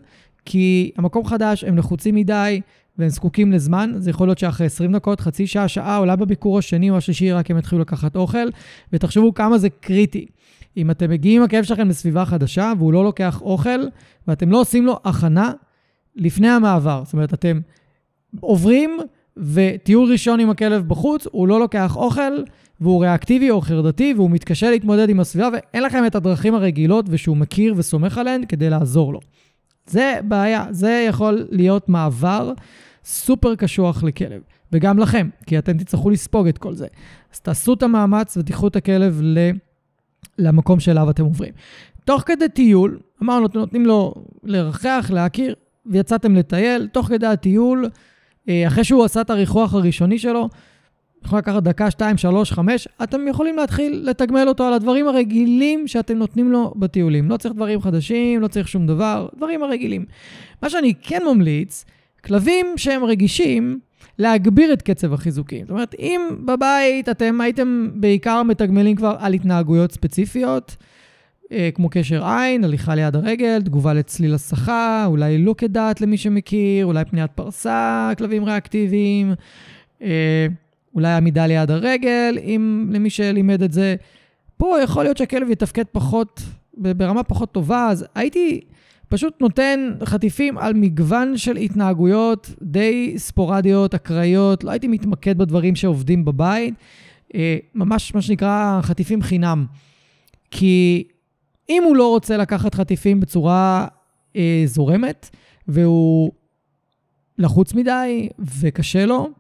כי 0.45 0.91
המקום 0.97 1.27
חדש, 1.27 1.65
הם 1.65 1.79
לחוצים 1.79 2.15
מדי, 2.15 2.61
והם 2.99 3.09
זקוקים 3.09 3.53
לזמן. 3.53 3.93
זה 3.97 4.11
יכול 4.11 4.29
להיות 4.29 4.39
שאחרי 4.39 4.67
20 4.67 4.93
דקות, 4.93 5.21
חצי 5.21 5.47
שעה, 5.47 5.69
שעה, 5.69 5.99
אולי 5.99 6.17
בביקור 6.17 6.59
השני 6.59 6.91
או 6.91 6.97
השלישי 6.97 7.33
רק 7.33 7.51
הם 7.51 7.59
יתחילו 7.59 7.81
לקחת 7.81 8.17
אוכל, 8.17 8.49
ותחשבו 8.93 9.35
כמה 9.35 9.59
זה 9.59 9.69
קריטי. 9.71 10.27
אם 10.77 10.91
אתם 10.91 11.11
מגיעים 11.11 11.41
עם 11.41 11.45
הכלב 11.45 11.65
שלכם 11.65 11.89
לסביבה 11.89 12.25
חדשה 12.25 12.73
והוא 12.79 12.93
לא 12.93 13.05
לוקח 13.05 13.43
אוכל, 13.43 13.81
ואתם 14.29 14.51
לא 14.51 14.61
עושים 14.61 14.87
לו 14.87 15.01
הכנה 15.05 15.53
לפני 16.17 16.49
המעבר. 16.49 17.03
זאת 17.05 17.13
אומרת, 17.13 17.35
אתם 17.35 17.61
עוברים 18.41 18.99
וטיול 19.37 20.13
ראשון 20.13 20.41
עם 20.41 20.51
הכלב 20.51 20.89
בחוץ, 20.89 21.27
הוא 21.31 21.49
לא 21.49 21.61
לוקח 21.61 21.97
אוכל, 21.97 22.43
והוא 22.81 23.03
ריאקטיבי 23.03 23.51
או 23.51 23.61
חרדתי, 23.61 24.15
והוא 24.17 24.31
מתקשה 24.31 24.71
להתמודד 24.71 25.09
עם 25.09 25.21
הסביבה, 25.21 25.49
ואין 25.53 25.83
לכם 25.83 26.07
את 26.07 26.15
הדרכים 26.15 26.55
הרגילות 26.55 27.07
ושהוא 27.09 27.37
מכיר 27.37 27.75
וסומך 27.77 28.19
עליהן 28.19 28.45
כדי 28.47 28.71
לעזור 28.71 29.13
לו. 29.13 29.21
זה 29.87 30.19
בעיה, 30.25 30.67
זה 30.71 31.05
יכול 31.09 31.47
להיות 31.51 31.89
מעבר 31.89 32.53
סופר 33.05 33.55
קשוח 33.55 34.03
לכלב, 34.03 34.43
וגם 34.73 34.99
לכם, 34.99 35.29
כי 35.47 35.59
אתם 35.59 35.79
תצטרכו 35.79 36.11
לספוג 36.11 36.49
את 36.49 36.59
כל 36.59 36.75
זה. 36.75 36.87
אז 37.35 37.41
תעשו 37.41 37.75
את 37.75 37.83
המאמץ 37.83 38.37
ותיקחו 38.37 38.69
את 38.69 38.77
הכלב 38.77 39.21
ל... 39.23 39.39
למקום 40.39 40.81
שאליו 40.81 41.11
אתם 41.11 41.25
עוברים. 41.25 41.53
תוך 42.05 42.23
כדי 42.27 42.49
טיול, 42.49 42.99
אמרנו, 43.23 43.47
אתם 43.47 43.59
נותנים 43.59 43.87
לו 43.87 44.15
לרחח, 44.45 45.11
להכיר, 45.13 45.55
ויצאתם 45.87 46.37
לטייל, 46.37 46.89
תוך 46.93 47.07
כדי 47.07 47.27
הטיול, 47.27 47.89
אה, 48.49 48.67
אחרי 48.67 48.85
שהוא 48.85 49.05
עשה 49.05 49.21
את 49.21 49.31
הריחוח 49.31 49.75
הראשוני 49.75 50.19
שלו, 50.19 50.49
יכול 51.25 51.39
לקחת 51.39 51.63
דקה, 51.63 51.91
שתיים, 51.91 52.17
שלוש, 52.17 52.53
חמש, 52.53 52.89
אתם 53.03 53.29
יכולים 53.29 53.57
להתחיל 53.57 54.03
לתגמל 54.11 54.49
אותו 54.49 54.65
על 54.65 54.73
הדברים 54.73 55.09
הרגילים 55.09 55.89
שאתם 55.89 56.19
נותנים 56.19 56.53
לו 56.53 56.75
בטיולים. 56.77 57.31
לא 57.31 57.37
צריך 57.37 57.55
דברים 57.55 57.81
חדשים, 57.81 58.41
לא 58.41 58.49
צריך 58.49 58.69
שום 58.69 58.87
דבר, 58.87 59.29
דברים 59.37 59.63
הרגילים. 59.63 60.05
מה 60.63 60.71
שאני 60.71 60.95
כן 61.03 61.23
ממליץ, 61.33 61.85
כלבים 62.25 62.67
שהם 62.77 63.05
רגישים, 63.05 63.79
להגביר 64.19 64.73
את 64.73 64.83
קצב 64.83 65.13
החיזוקים. 65.13 65.61
זאת 65.61 65.71
אומרת, 65.71 65.95
אם 65.99 66.21
בבית 66.45 67.09
אתם 67.09 67.41
הייתם 67.41 67.89
בעיקר 67.95 68.43
מתגמלים 68.43 68.97
כבר 68.97 69.17
על 69.19 69.33
התנהגויות 69.33 69.93
ספציפיות, 69.93 70.77
אה, 71.53 71.71
כמו 71.75 71.89
קשר 71.91 72.25
עין, 72.27 72.65
הליכה 72.65 72.95
ליד 72.95 73.17
הרגל, 73.17 73.63
תגובה 73.63 73.95
לצליל 73.95 74.35
הסחה, 74.35 75.05
אולי 75.07 75.39
לא 75.39 75.55
כדעת 75.59 76.01
למי 76.01 76.17
שמכיר, 76.17 76.87
אולי 76.87 77.05
פניית 77.05 77.31
פרסה, 77.31 78.11
כלבים 78.19 78.45
ריאקטיביים, 78.45 79.35
אה, 80.03 80.47
אולי 80.95 81.13
עמידה 81.13 81.47
ליד 81.47 81.71
הרגל, 81.71 82.39
אם 82.43 82.91
למי 82.93 83.11
שלימד 83.11 83.63
את 83.63 83.73
זה. 83.73 83.97
פה 84.57 84.77
יכול 84.83 85.05
להיות 85.05 85.17
שהכלב 85.17 85.51
יתפקד 85.51 85.85
פחות, 85.93 86.41
ברמה 86.75 87.23
פחות 87.23 87.53
טובה, 87.53 87.89
אז 87.91 88.07
הייתי 88.15 88.61
פשוט 89.09 89.41
נותן 89.41 89.91
חטיפים 90.05 90.59
על 90.59 90.75
מגוון 90.75 91.37
של 91.37 91.57
התנהגויות 91.57 92.51
די 92.63 93.15
ספורדיות, 93.17 93.95
אקראיות, 93.95 94.65
לא 94.65 94.71
הייתי 94.71 94.89
מתמקד 94.89 95.39
בדברים 95.39 95.77
שעובדים 95.77 96.25
בבית, 96.25 96.75
אה, 97.35 97.57
ממש 97.75 98.15
מה 98.15 98.23
שנקרא 98.23 98.81
חטיפים 98.83 99.23
חינם. 99.23 99.67
כי 100.51 101.05
אם 101.69 101.83
הוא 101.85 101.97
לא 101.97 102.09
רוצה 102.09 102.37
לקחת 102.37 102.75
חטיפים 102.75 103.21
בצורה 103.21 103.87
אה, 104.37 104.63
זורמת, 104.67 105.31
והוא 105.69 106.33
לחוץ 107.39 107.75
מדי 107.75 108.29
וקשה 108.61 109.07
לו, 109.07 109.31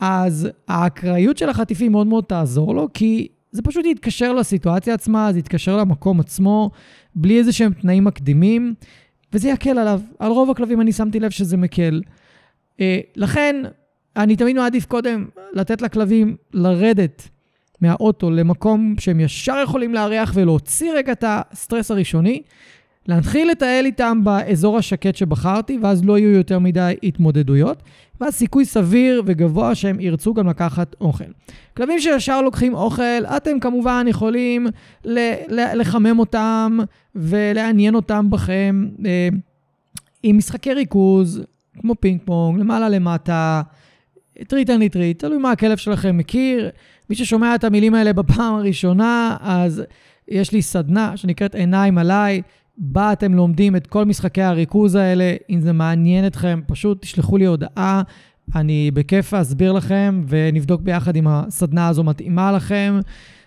אז 0.00 0.48
האקראיות 0.68 1.38
של 1.38 1.48
החטיפים 1.48 1.92
מאוד 1.92 2.06
מאוד 2.06 2.24
תעזור 2.24 2.74
לו, 2.74 2.88
כי 2.94 3.28
זה 3.52 3.62
פשוט 3.62 3.86
יתקשר 3.86 4.32
לסיטואציה 4.32 4.94
עצמה, 4.94 5.32
זה 5.32 5.38
יתקשר 5.38 5.76
למקום 5.76 6.20
עצמו, 6.20 6.70
בלי 7.14 7.38
איזה 7.38 7.52
שהם 7.52 7.72
תנאים 7.72 8.04
מקדימים, 8.04 8.74
וזה 9.32 9.48
יקל 9.48 9.78
עליו. 9.78 10.00
על 10.18 10.30
רוב 10.30 10.50
הכלבים 10.50 10.80
אני 10.80 10.92
שמתי 10.92 11.20
לב 11.20 11.30
שזה 11.30 11.56
מקל. 11.56 12.02
אה, 12.80 13.00
לכן, 13.16 13.56
אני 14.16 14.36
תמיד 14.36 14.56
מעדיף 14.56 14.86
קודם 14.86 15.26
לתת 15.52 15.82
לכלבים 15.82 16.36
לרדת 16.52 17.28
מהאוטו 17.80 18.30
למקום 18.30 18.94
שהם 18.98 19.20
ישר 19.20 19.56
יכולים 19.64 19.94
לארח 19.94 20.32
ולהוציא 20.34 20.92
רגע 20.92 21.12
את 21.12 21.24
הסטרס 21.26 21.90
הראשוני, 21.90 22.42
להתחיל 23.08 23.50
לטייל 23.50 23.86
איתם 23.86 24.20
באזור 24.24 24.78
השקט 24.78 25.16
שבחרתי, 25.16 25.78
ואז 25.82 26.04
לא 26.04 26.18
יהיו 26.18 26.30
יותר 26.30 26.58
מדי 26.58 26.94
התמודדויות, 27.02 27.82
ואז 28.20 28.34
סיכוי 28.34 28.64
סביר 28.64 29.22
וגבוה 29.26 29.74
שהם 29.74 30.00
ירצו 30.00 30.34
גם 30.34 30.48
לקחת 30.48 30.96
אוכל. 31.00 31.24
כלבים 31.76 32.00
שישר 32.00 32.42
לוקחים 32.42 32.74
אוכל, 32.74 33.26
אתם 33.36 33.60
כמובן 33.60 34.06
יכולים 34.08 34.66
לחמם 35.74 36.18
אותם 36.18 36.78
ולעניין 37.14 37.94
אותם 37.94 38.30
בכם 38.30 38.88
אה, 39.06 39.28
עם 40.22 40.36
משחקי 40.36 40.72
ריכוז, 40.74 41.42
כמו 41.80 41.94
פינג 42.00 42.20
פונג, 42.24 42.60
למעלה 42.60 42.88
למטה, 42.88 43.62
treat 44.46 44.70
and 44.70 44.88
treat, 44.88 45.18
תלוי 45.18 45.38
מה 45.38 45.50
הכלב 45.50 45.76
שלכם 45.76 46.16
מכיר. 46.16 46.70
מי 47.10 47.16
ששומע 47.16 47.54
את 47.54 47.64
המילים 47.64 47.94
האלה 47.94 48.12
בפעם 48.12 48.54
הראשונה, 48.54 49.36
אז 49.40 49.82
יש 50.28 50.52
לי 50.52 50.62
סדנה 50.62 51.16
שנקראת 51.16 51.54
עיניים 51.54 51.98
עליי, 51.98 52.42
בה 52.82 53.12
אתם 53.12 53.34
לומדים 53.34 53.76
את 53.76 53.86
כל 53.86 54.04
משחקי 54.04 54.42
הריכוז 54.42 54.94
האלה. 54.94 55.34
אם 55.50 55.60
זה 55.60 55.72
מעניין 55.72 56.26
אתכם, 56.26 56.60
פשוט 56.66 57.02
תשלחו 57.02 57.36
לי 57.36 57.44
הודעה, 57.44 58.02
אני 58.54 58.90
בכיף 58.90 59.34
אסביר 59.34 59.72
לכם 59.72 60.22
ונבדוק 60.28 60.82
ביחד 60.82 61.16
אם 61.16 61.26
הסדנה 61.28 61.88
הזו 61.88 62.04
מתאימה 62.04 62.52
לכם. 62.52 63.00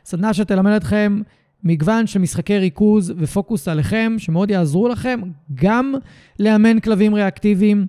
סדנה 0.05 0.33
שתלמד 0.33 0.71
אתכם 0.71 1.21
מגוון 1.63 2.07
של 2.07 2.19
משחקי 2.19 2.57
ריכוז 2.57 3.13
ופוקוס 3.17 3.67
עליכם, 3.67 4.15
שמאוד 4.17 4.51
יעזרו 4.51 4.87
לכם 4.87 5.19
גם 5.55 5.93
לאמן 6.39 6.79
כלבים 6.79 7.13
ריאקטיביים, 7.13 7.85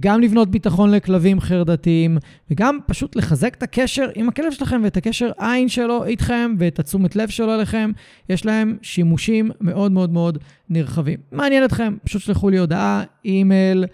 גם 0.00 0.20
לבנות 0.20 0.50
ביטחון 0.50 0.90
לכלבים 0.90 1.40
חרדתיים, 1.40 2.18
וגם 2.50 2.78
פשוט 2.86 3.16
לחזק 3.16 3.54
את 3.54 3.62
הקשר 3.62 4.06
עם 4.14 4.28
הכלב 4.28 4.52
שלכם 4.52 4.80
ואת 4.84 4.96
הקשר 4.96 5.30
עין 5.38 5.68
שלו 5.68 6.04
איתכם 6.04 6.54
ואת 6.58 6.78
התשומת 6.78 7.16
לב 7.16 7.28
שלו 7.28 7.54
אליכם. 7.54 7.90
יש 8.28 8.46
להם 8.46 8.76
שימושים 8.82 9.50
מאוד 9.60 9.92
מאוד 9.92 10.12
מאוד 10.12 10.38
נרחבים. 10.70 11.18
מעניין 11.32 11.64
אתכם, 11.64 11.96
פשוט 12.04 12.22
שלחו 12.22 12.50
לי 12.50 12.58
הודעה, 12.58 13.02
אימייל, 13.24 13.84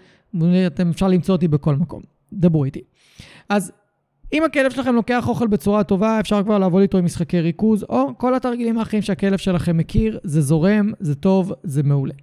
אתם 0.67 0.89
אפשר 0.89 1.07
למצוא 1.07 1.35
אותי 1.35 1.47
בכל 1.47 1.75
מקום. 1.75 2.01
דברו 2.33 2.65
איתי. 2.65 2.81
אז 3.49 3.71
אם 4.33 4.43
הכלב 4.43 4.71
שלכם 4.71 4.95
לוקח 4.95 5.27
אוכל 5.27 5.47
בצורה 5.47 5.83
טובה, 5.83 6.19
אפשר 6.19 6.43
כבר 6.43 6.57
לעבוד 6.57 6.81
איתו 6.81 6.97
עם 6.97 7.05
משחקי 7.05 7.41
ריכוז, 7.41 7.85
או 7.89 8.17
כל 8.17 8.35
התרגילים 8.35 8.77
האחרים 8.77 9.01
שהכלב 9.01 9.37
שלכם 9.37 9.77
מכיר, 9.77 10.19
זה 10.23 10.41
זורם, 10.41 10.91
זה 10.99 11.15
טוב, 11.15 11.53
זה 11.63 11.83
מעולה. 11.83 12.13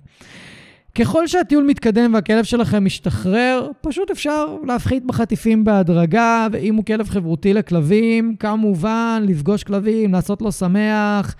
ככל 0.94 1.26
שהטיול 1.26 1.64
מתקדם 1.64 2.14
והכלב 2.14 2.44
שלכם 2.44 2.84
משתחרר, 2.84 3.68
פשוט 3.80 4.10
אפשר 4.10 4.56
להפחית 4.66 5.04
בחטיפים 5.04 5.64
בהדרגה, 5.64 6.46
ואם 6.52 6.74
הוא 6.74 6.84
כלב 6.84 7.08
חברותי 7.08 7.54
לכלבים, 7.54 8.36
כמובן 8.36 9.24
לפגוש 9.28 9.64
כלבים, 9.64 10.12
לעשות 10.12 10.42
לו 10.42 10.52
שמח. 10.52 11.34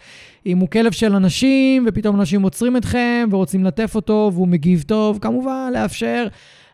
אם 0.46 0.58
הוא 0.58 0.68
כלב 0.68 0.92
של 0.92 1.14
אנשים, 1.14 1.84
ופתאום 1.88 2.20
אנשים 2.20 2.42
עוצרים 2.42 2.76
אתכם 2.76 3.28
ורוצים 3.30 3.64
לטף 3.64 3.94
אותו 3.94 4.30
והוא 4.34 4.48
מגיב 4.48 4.84
טוב, 4.86 5.18
כמובן 5.20 5.70
לאפשר 5.74 6.26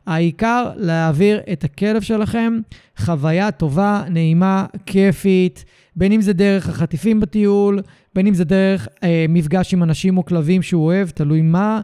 העיקר 0.08 0.70
להעביר 0.76 1.40
את 1.52 1.64
הכלב 1.64 2.02
שלכם 2.02 2.60
חוויה 2.98 3.50
טובה, 3.50 4.02
נעימה, 4.10 4.66
כיפית, 4.86 5.64
בין 5.96 6.12
אם 6.12 6.20
זה 6.20 6.32
דרך 6.32 6.68
החטיפים 6.68 7.20
בטיול, 7.20 7.80
בין 8.14 8.26
אם 8.26 8.34
זה 8.34 8.44
דרך 8.44 8.88
אה, 9.02 9.26
מפגש 9.28 9.74
עם 9.74 9.82
אנשים 9.82 10.18
או 10.18 10.24
כלבים 10.24 10.62
שהוא 10.62 10.84
אוהב, 10.84 11.08
תלוי 11.08 11.42
מה, 11.42 11.80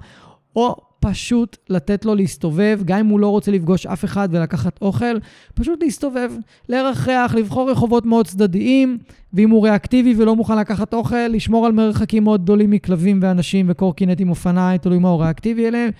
או 0.57 0.77
פשוט 1.11 1.57
לתת 1.69 2.05
לו 2.05 2.15
להסתובב, 2.15 2.81
גם 2.85 2.99
אם 2.99 3.07
הוא 3.07 3.21
לא 3.21 3.29
רוצה 3.29 3.51
לפגוש 3.51 3.87
אף 3.87 4.05
אחד 4.05 4.29
ולקחת 4.33 4.79
אוכל, 4.83 5.19
פשוט 5.55 5.83
להסתובב, 5.83 6.33
לרחח, 6.69 7.35
לבחור 7.39 7.71
רחובות 7.71 8.07
מאוד 8.07 8.27
צדדיים, 8.27 8.99
ואם 9.33 9.51
הוא 9.51 9.65
ריאקטיבי 9.65 10.15
ולא 10.17 10.37
מוכן 10.37 10.59
לקחת 10.59 10.95
אוכל, 10.95 11.27
לשמור 11.29 11.67
על 11.67 11.73
מרחקים 11.73 12.25
מאוד 12.25 12.43
גדולים 12.43 12.71
מכלבים 12.71 13.19
ואנשים 13.23 13.67
וקורקינטים 13.69 14.31
אופניים, 14.31 14.79
תלוי 14.79 14.99
מה 14.99 15.09
הוא 15.09 15.23
ריאקטיבי 15.23 15.69
אליהם, 15.69 15.91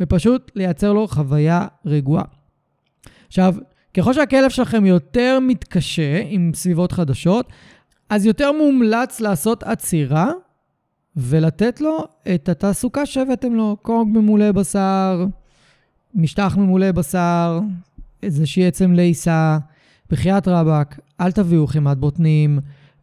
ופשוט 0.00 0.50
לייצר 0.54 0.92
לו 0.92 1.08
חוויה 1.08 1.66
רגועה. 1.86 2.24
עכשיו, 3.28 3.54
ככל 3.94 4.12
שהכלב 4.12 4.50
שלכם 4.50 4.86
יותר 4.86 5.38
מתקשה 5.42 6.22
עם 6.28 6.50
סביבות 6.54 6.92
חדשות, 6.92 7.46
אז 8.10 8.26
יותר 8.26 8.52
מומלץ 8.52 9.20
לעשות 9.20 9.62
עצירה 9.62 10.32
ולתת 11.16 11.80
לו 11.80 12.04
את 12.34 12.48
התעסוקה 12.48 13.06
שהבאתם 13.06 13.54
לו, 13.54 13.76
קונג 13.82 14.18
ממולא 14.18 14.52
בשר, 14.52 15.26
משטח 16.14 16.56
ממולא 16.56 16.92
בשר, 16.92 17.60
איזושהי 18.22 18.66
עצם 18.66 18.92
לעיסה, 18.92 19.58
בחייאת 20.10 20.48
רבאק, 20.48 21.00
אל 21.20 21.32
תביאו 21.32 21.66
חימת 21.66 21.98
בוטנים, 21.98 22.58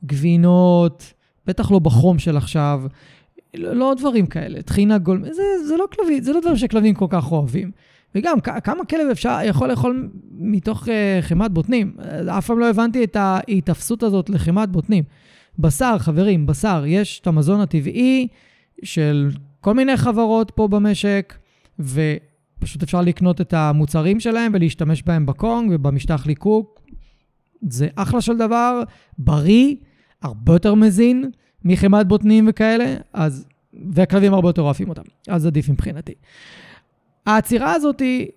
גבינות, 0.06 1.13
בטח 1.46 1.72
לא 1.72 1.80
בחום 1.80 2.20
של 2.20 2.38
עכשיו, 2.38 2.82
לא, 3.54 3.74
לא 3.75 3.94
דברים 3.98 4.25
כאלה, 4.25 4.62
טחינה 4.62 4.98
גול, 4.98 5.24
זה, 5.32 5.44
זה 5.68 5.78
לא 5.78 5.86
כלבים, 5.96 6.24
זה 6.24 6.34
לא 6.34 6.39
דברים 6.39 6.58
שכלבים 6.58 6.96
כל 6.96 7.08
כך 7.10 7.32
אוהבים. 7.32 7.72
וגם, 8.16 8.39
כמה 8.39 8.86
כלב 8.86 9.08
אפשר, 9.12 9.39
יכול 9.44 9.70
לאכול 9.70 10.10
מתוך 10.32 10.84
uh, 10.84 10.89
חימת 11.22 11.51
בוטנים? 11.51 11.94
אף 12.38 12.46
פעם 12.48 12.60
לא 12.60 12.70
הבנתי 12.70 13.04
את 13.04 13.16
ההיתפסות 13.16 14.04
הזאת 14.04 14.30
לחימת 14.30 14.70
בוטנים. 14.70 15.04
בשר, 15.60 15.98
חברים, 15.98 16.46
בשר, 16.46 16.84
יש 16.88 17.20
את 17.20 17.28
המזון 17.28 17.62
הטבעי, 17.62 18.28
של 18.84 19.30
כל 19.62 19.74
מיני 19.74 19.98
חברות 19.98 20.51
פה 20.56 20.68
במשק, 20.68 21.38
ופשוט 21.80 22.84
אפשר 22.84 23.01
לקנות 23.01 23.42
את 23.42 23.54
המוצרים 23.54 24.20
שלהם 24.20 24.51
ולהשתמש 24.56 25.04
בהם 25.04 25.25
בקונג 25.25 25.72
ובמשטח 25.75 26.25
ליקוק. 26.28 26.82
זה 27.70 27.88
אחלה 27.96 28.22
של 28.22 28.38
דבר, 28.38 28.84
בריא, 29.18 29.75
הרבה 30.22 30.54
יותר 30.54 30.74
מזין 30.74 31.32
מחמת 31.66 32.08
בוטנים 32.08 32.46
וכאלה, 32.50 32.96
אז, 33.13 33.46
והכלבים 33.94 34.34
הרבה 34.34 34.50
יותר 34.50 34.62
אוהבים 34.62 34.89
אותם, 34.89 35.01
אז 35.28 35.46
עדיף 35.46 35.70
מבחינתי. 35.70 36.13
העצירה 37.25 37.74
הזאת 37.74 38.00
היא 38.00 38.28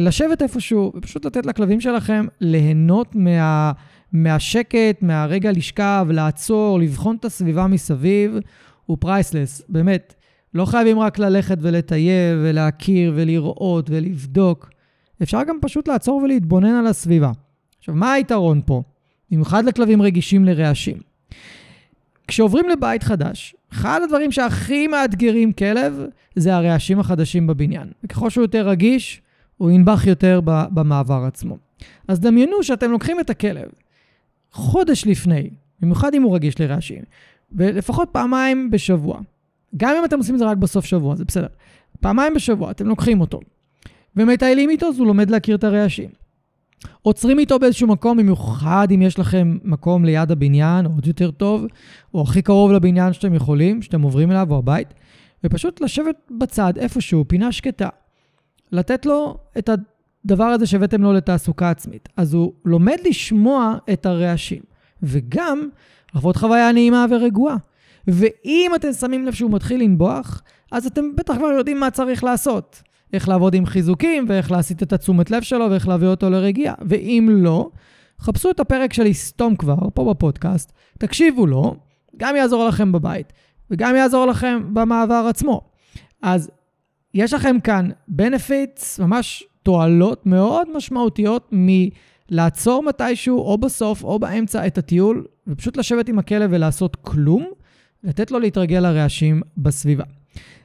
לשבת 0.00 0.42
איפשהו 0.42 0.92
ופשוט 0.96 1.26
לתת 1.26 1.46
לכלבים 1.46 1.80
שלכם 1.80 2.26
ליהנות 2.40 3.14
מה, 3.14 3.72
מהשקט, 4.12 5.02
מהרגע 5.02 5.52
לשכב, 5.52 6.06
לעצור, 6.10 6.78
לבחון 6.80 7.16
את 7.20 7.24
הסביבה 7.24 7.66
מסביב, 7.66 8.38
הוא 8.86 8.96
פרייסלס, 9.00 9.62
באמת. 9.68 10.14
לא 10.54 10.64
חייבים 10.64 10.98
רק 10.98 11.18
ללכת 11.18 11.58
ולטייל 11.60 12.38
ולהכיר 12.42 13.12
ולראות 13.16 13.90
ולבדוק. 13.90 14.70
אפשר 15.22 15.42
גם 15.42 15.58
פשוט 15.62 15.88
לעצור 15.88 16.22
ולהתבונן 16.22 16.74
על 16.74 16.86
הסביבה. 16.86 17.30
עכשיו, 17.78 17.94
מה 17.94 18.12
היתרון 18.12 18.60
פה? 18.66 18.82
במיוחד 19.30 19.64
לכלבים 19.64 20.02
רגישים 20.02 20.44
לרעשים. 20.44 20.96
כשעוברים 22.28 22.68
לבית 22.68 23.02
חדש, 23.02 23.54
אחד 23.72 24.00
הדברים 24.04 24.32
שהכי 24.32 24.86
מאתגרים 24.86 25.52
כלב 25.52 26.02
זה 26.36 26.54
הרעשים 26.54 27.00
החדשים 27.00 27.46
בבניין. 27.46 27.88
וככל 28.04 28.30
שהוא 28.30 28.44
יותר 28.44 28.68
רגיש, 28.68 29.22
הוא 29.56 29.70
ינבח 29.70 30.06
יותר 30.06 30.40
במעבר 30.44 31.24
עצמו. 31.26 31.58
אז 32.08 32.20
דמיינו 32.20 32.62
שאתם 32.62 32.90
לוקחים 32.90 33.20
את 33.20 33.30
הכלב 33.30 33.68
חודש 34.52 35.06
לפני, 35.06 35.50
במיוחד 35.80 36.14
אם 36.14 36.22
הוא 36.22 36.34
רגיש 36.34 36.60
לרעשים, 36.60 37.02
ולפחות 37.52 38.08
פעמיים 38.12 38.70
בשבוע. 38.70 39.20
גם 39.76 39.94
אם 39.98 40.04
אתם 40.04 40.18
עושים 40.18 40.34
את 40.34 40.38
זה 40.38 40.46
רק 40.46 40.56
בסוף 40.56 40.84
שבוע, 40.84 41.16
זה 41.16 41.24
בסדר. 41.24 41.46
פעמיים 42.00 42.34
בשבוע 42.34 42.70
אתם 42.70 42.86
לוקחים 42.86 43.20
אותו 43.20 43.40
ומטיילים 44.16 44.70
איתו, 44.70 44.86
אז 44.86 44.98
הוא 44.98 45.06
לומד 45.06 45.30
להכיר 45.30 45.56
את 45.56 45.64
הרעשים. 45.64 46.10
עוצרים 47.02 47.38
איתו 47.38 47.58
באיזשהו 47.58 47.88
מקום, 47.88 48.18
במיוחד 48.18 48.88
אם 48.94 49.02
יש 49.02 49.18
לכם 49.18 49.58
מקום 49.64 50.04
ליד 50.04 50.30
הבניין, 50.30 50.86
עוד 50.86 51.06
יותר 51.06 51.30
טוב, 51.30 51.66
או 52.14 52.22
הכי 52.22 52.42
קרוב 52.42 52.72
לבניין 52.72 53.12
שאתם 53.12 53.34
יכולים, 53.34 53.82
שאתם 53.82 54.02
עוברים 54.02 54.30
אליו, 54.30 54.46
או 54.50 54.58
הבית, 54.58 54.94
ופשוט 55.44 55.80
לשבת 55.80 56.16
בצד 56.40 56.72
איפשהו, 56.78 57.24
פינה 57.28 57.52
שקטה. 57.52 57.88
לתת 58.72 59.06
לו 59.06 59.38
את 59.58 59.68
הדבר 60.24 60.44
הזה 60.44 60.66
שהבאתם 60.66 61.02
לו 61.02 61.12
לתעסוקה 61.12 61.70
עצמית. 61.70 62.08
אז 62.16 62.34
הוא 62.34 62.52
לומד 62.64 62.96
לשמוע 63.04 63.76
את 63.92 64.06
הרעשים, 64.06 64.62
וגם 65.02 65.68
לחוות 66.14 66.36
חוויה 66.36 66.72
נעימה 66.72 67.06
ורגועה. 67.10 67.56
ואם 68.06 68.70
אתם 68.76 68.92
שמים 68.92 69.26
לב 69.26 69.32
שהוא 69.32 69.50
מתחיל 69.50 69.80
לנבוח, 69.80 70.42
אז 70.72 70.86
אתם 70.86 71.16
בטח 71.16 71.36
כבר 71.36 71.46
יודעים 71.46 71.80
מה 71.80 71.90
צריך 71.90 72.24
לעשות. 72.24 72.82
איך 73.12 73.28
לעבוד 73.28 73.54
עם 73.54 73.66
חיזוקים, 73.66 74.24
ואיך 74.28 74.50
להסיט 74.50 74.82
את 74.82 74.92
התשומת 74.92 75.30
לב 75.30 75.42
שלו, 75.42 75.70
ואיך 75.70 75.88
להביא 75.88 76.08
אותו 76.08 76.30
לרגיעה. 76.30 76.74
ואם 76.88 77.28
לא, 77.30 77.70
חפשו 78.20 78.50
את 78.50 78.60
הפרק 78.60 78.92
של 78.92 79.04
לסתום 79.04 79.56
כבר, 79.56 79.76
פה 79.94 80.14
בפודקאסט, 80.14 80.72
תקשיבו 80.98 81.46
לו, 81.46 81.76
גם 82.16 82.36
יעזור 82.36 82.68
לכם 82.68 82.92
בבית, 82.92 83.32
וגם 83.70 83.96
יעזור 83.96 84.26
לכם 84.26 84.62
במעבר 84.72 85.26
עצמו. 85.28 85.60
אז 86.22 86.50
יש 87.14 87.32
לכם 87.32 87.60
כאן 87.60 87.90
benefits, 88.18 89.02
ממש 89.02 89.44
תועלות 89.62 90.26
מאוד 90.26 90.68
משמעותיות 90.76 91.52
מלעצור 91.52 92.82
מתישהו, 92.82 93.38
או 93.38 93.58
בסוף, 93.58 94.04
או 94.04 94.18
באמצע, 94.18 94.66
את 94.66 94.78
הטיול, 94.78 95.26
ופשוט 95.46 95.76
לשבת 95.76 96.08
עם 96.08 96.18
הכלב 96.18 96.50
ולעשות 96.52 96.96
כלום, 96.96 97.46
לתת 98.04 98.30
לו 98.30 98.38
להתרגל 98.38 98.80
לרעשים 98.80 99.42
בסביבה. 99.56 100.04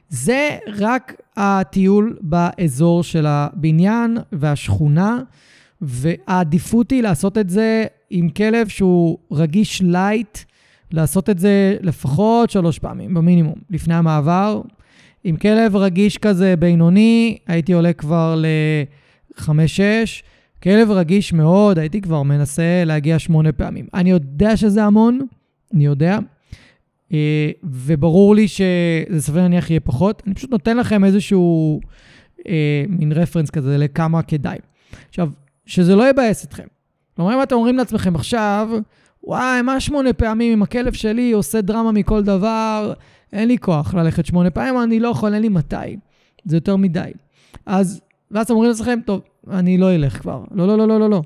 זה 0.08 0.58
רק 0.78 1.20
הטיול 1.36 2.16
באזור 2.20 3.02
של 3.02 3.26
הבניין 3.26 4.18
והשכונה, 4.32 5.22
והעדיפות 5.80 6.90
היא 6.90 7.02
לעשות 7.02 7.38
את 7.38 7.50
זה 7.50 7.84
עם 8.10 8.28
כלב 8.28 8.68
שהוא 8.68 9.18
רגיש 9.32 9.82
light, 9.82 10.38
לעשות 10.90 11.30
את 11.30 11.38
זה 11.38 11.76
לפחות 11.80 12.50
שלוש 12.50 12.78
פעמים, 12.78 13.14
במינימום, 13.14 13.54
לפני 13.70 13.94
המעבר. 13.94 14.60
עם 15.28 15.36
כלב 15.36 15.76
רגיש 15.76 16.18
כזה 16.18 16.56
בינוני, 16.56 17.38
הייתי 17.46 17.72
עולה 17.72 17.92
כבר 17.92 18.34
ל-5-6. 18.38 19.42
כלב 20.62 20.90
רגיש 20.90 21.32
מאוד, 21.32 21.78
הייתי 21.78 22.00
כבר 22.00 22.22
מנסה 22.22 22.82
להגיע 22.86 23.18
שמונה 23.18 23.52
פעמים. 23.52 23.86
אני 23.94 24.10
יודע 24.10 24.56
שזה 24.56 24.84
המון, 24.84 25.18
אני 25.74 25.84
יודע, 25.84 26.18
אה, 27.12 27.50
וברור 27.64 28.34
לי 28.34 28.48
שזה 28.48 29.20
סביר 29.20 29.42
להניח 29.42 29.70
יהיה 29.70 29.80
פחות. 29.80 30.22
אני 30.26 30.34
פשוט 30.34 30.50
נותן 30.50 30.76
לכם 30.76 31.04
איזשהו 31.04 31.80
אה, 32.48 32.84
מין 32.88 33.12
רפרנס 33.12 33.50
כזה 33.50 33.78
לכמה 33.78 34.22
כדאי. 34.22 34.58
עכשיו, 35.08 35.28
שזה 35.66 35.96
לא 35.96 36.10
יבאס 36.10 36.44
אתכם. 36.44 36.66
כלומר, 37.16 37.34
אם 37.34 37.42
אתם 37.42 37.54
אומרים 37.54 37.76
לעצמכם 37.76 38.14
עכשיו, 38.14 38.68
וואי, 39.24 39.62
מה 39.62 39.80
שמונה 39.80 40.12
פעמים 40.12 40.52
עם 40.52 40.62
הכלב 40.62 40.92
שלי 40.92 41.32
עושה 41.32 41.60
דרמה 41.60 41.92
מכל 41.92 42.22
דבר, 42.22 42.92
אין 43.32 43.48
לי 43.48 43.58
כוח 43.58 43.94
ללכת 43.94 44.26
שמונה 44.26 44.50
פעמים, 44.50 44.82
אני 44.82 45.00
לא 45.00 45.08
יכול, 45.08 45.34
אין 45.34 45.42
לי 45.42 45.48
מתי. 45.48 45.96
זה 46.44 46.56
יותר 46.56 46.76
מדי. 46.76 47.10
אז, 47.66 48.00
ואז 48.30 48.44
אתם 48.44 48.54
אומרים 48.54 48.70
לעצמכם, 48.70 48.98
טוב, 49.06 49.20
אני 49.50 49.78
לא 49.78 49.94
אלך 49.94 50.20
כבר. 50.20 50.44
לא, 50.50 50.66
לא, 50.66 50.78
לא, 50.78 50.88
לא, 50.88 51.00
לא, 51.00 51.10
לא. 51.10 51.22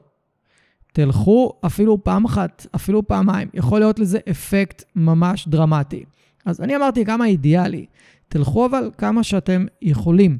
תלכו 0.92 1.52
אפילו 1.66 2.04
פעם 2.04 2.24
אחת, 2.24 2.66
אפילו 2.74 3.06
פעמיים. 3.06 3.48
יכול 3.54 3.80
להיות 3.80 3.98
לזה 3.98 4.18
אפקט 4.30 4.84
ממש 4.96 5.48
דרמטי. 5.48 6.04
אז 6.44 6.60
אני 6.60 6.76
אמרתי 6.76 7.04
כמה 7.04 7.26
אידיאלי. 7.26 7.86
תלכו 8.28 8.66
אבל 8.66 8.90
כמה 8.98 9.22
שאתם 9.22 9.66
יכולים. 9.82 10.38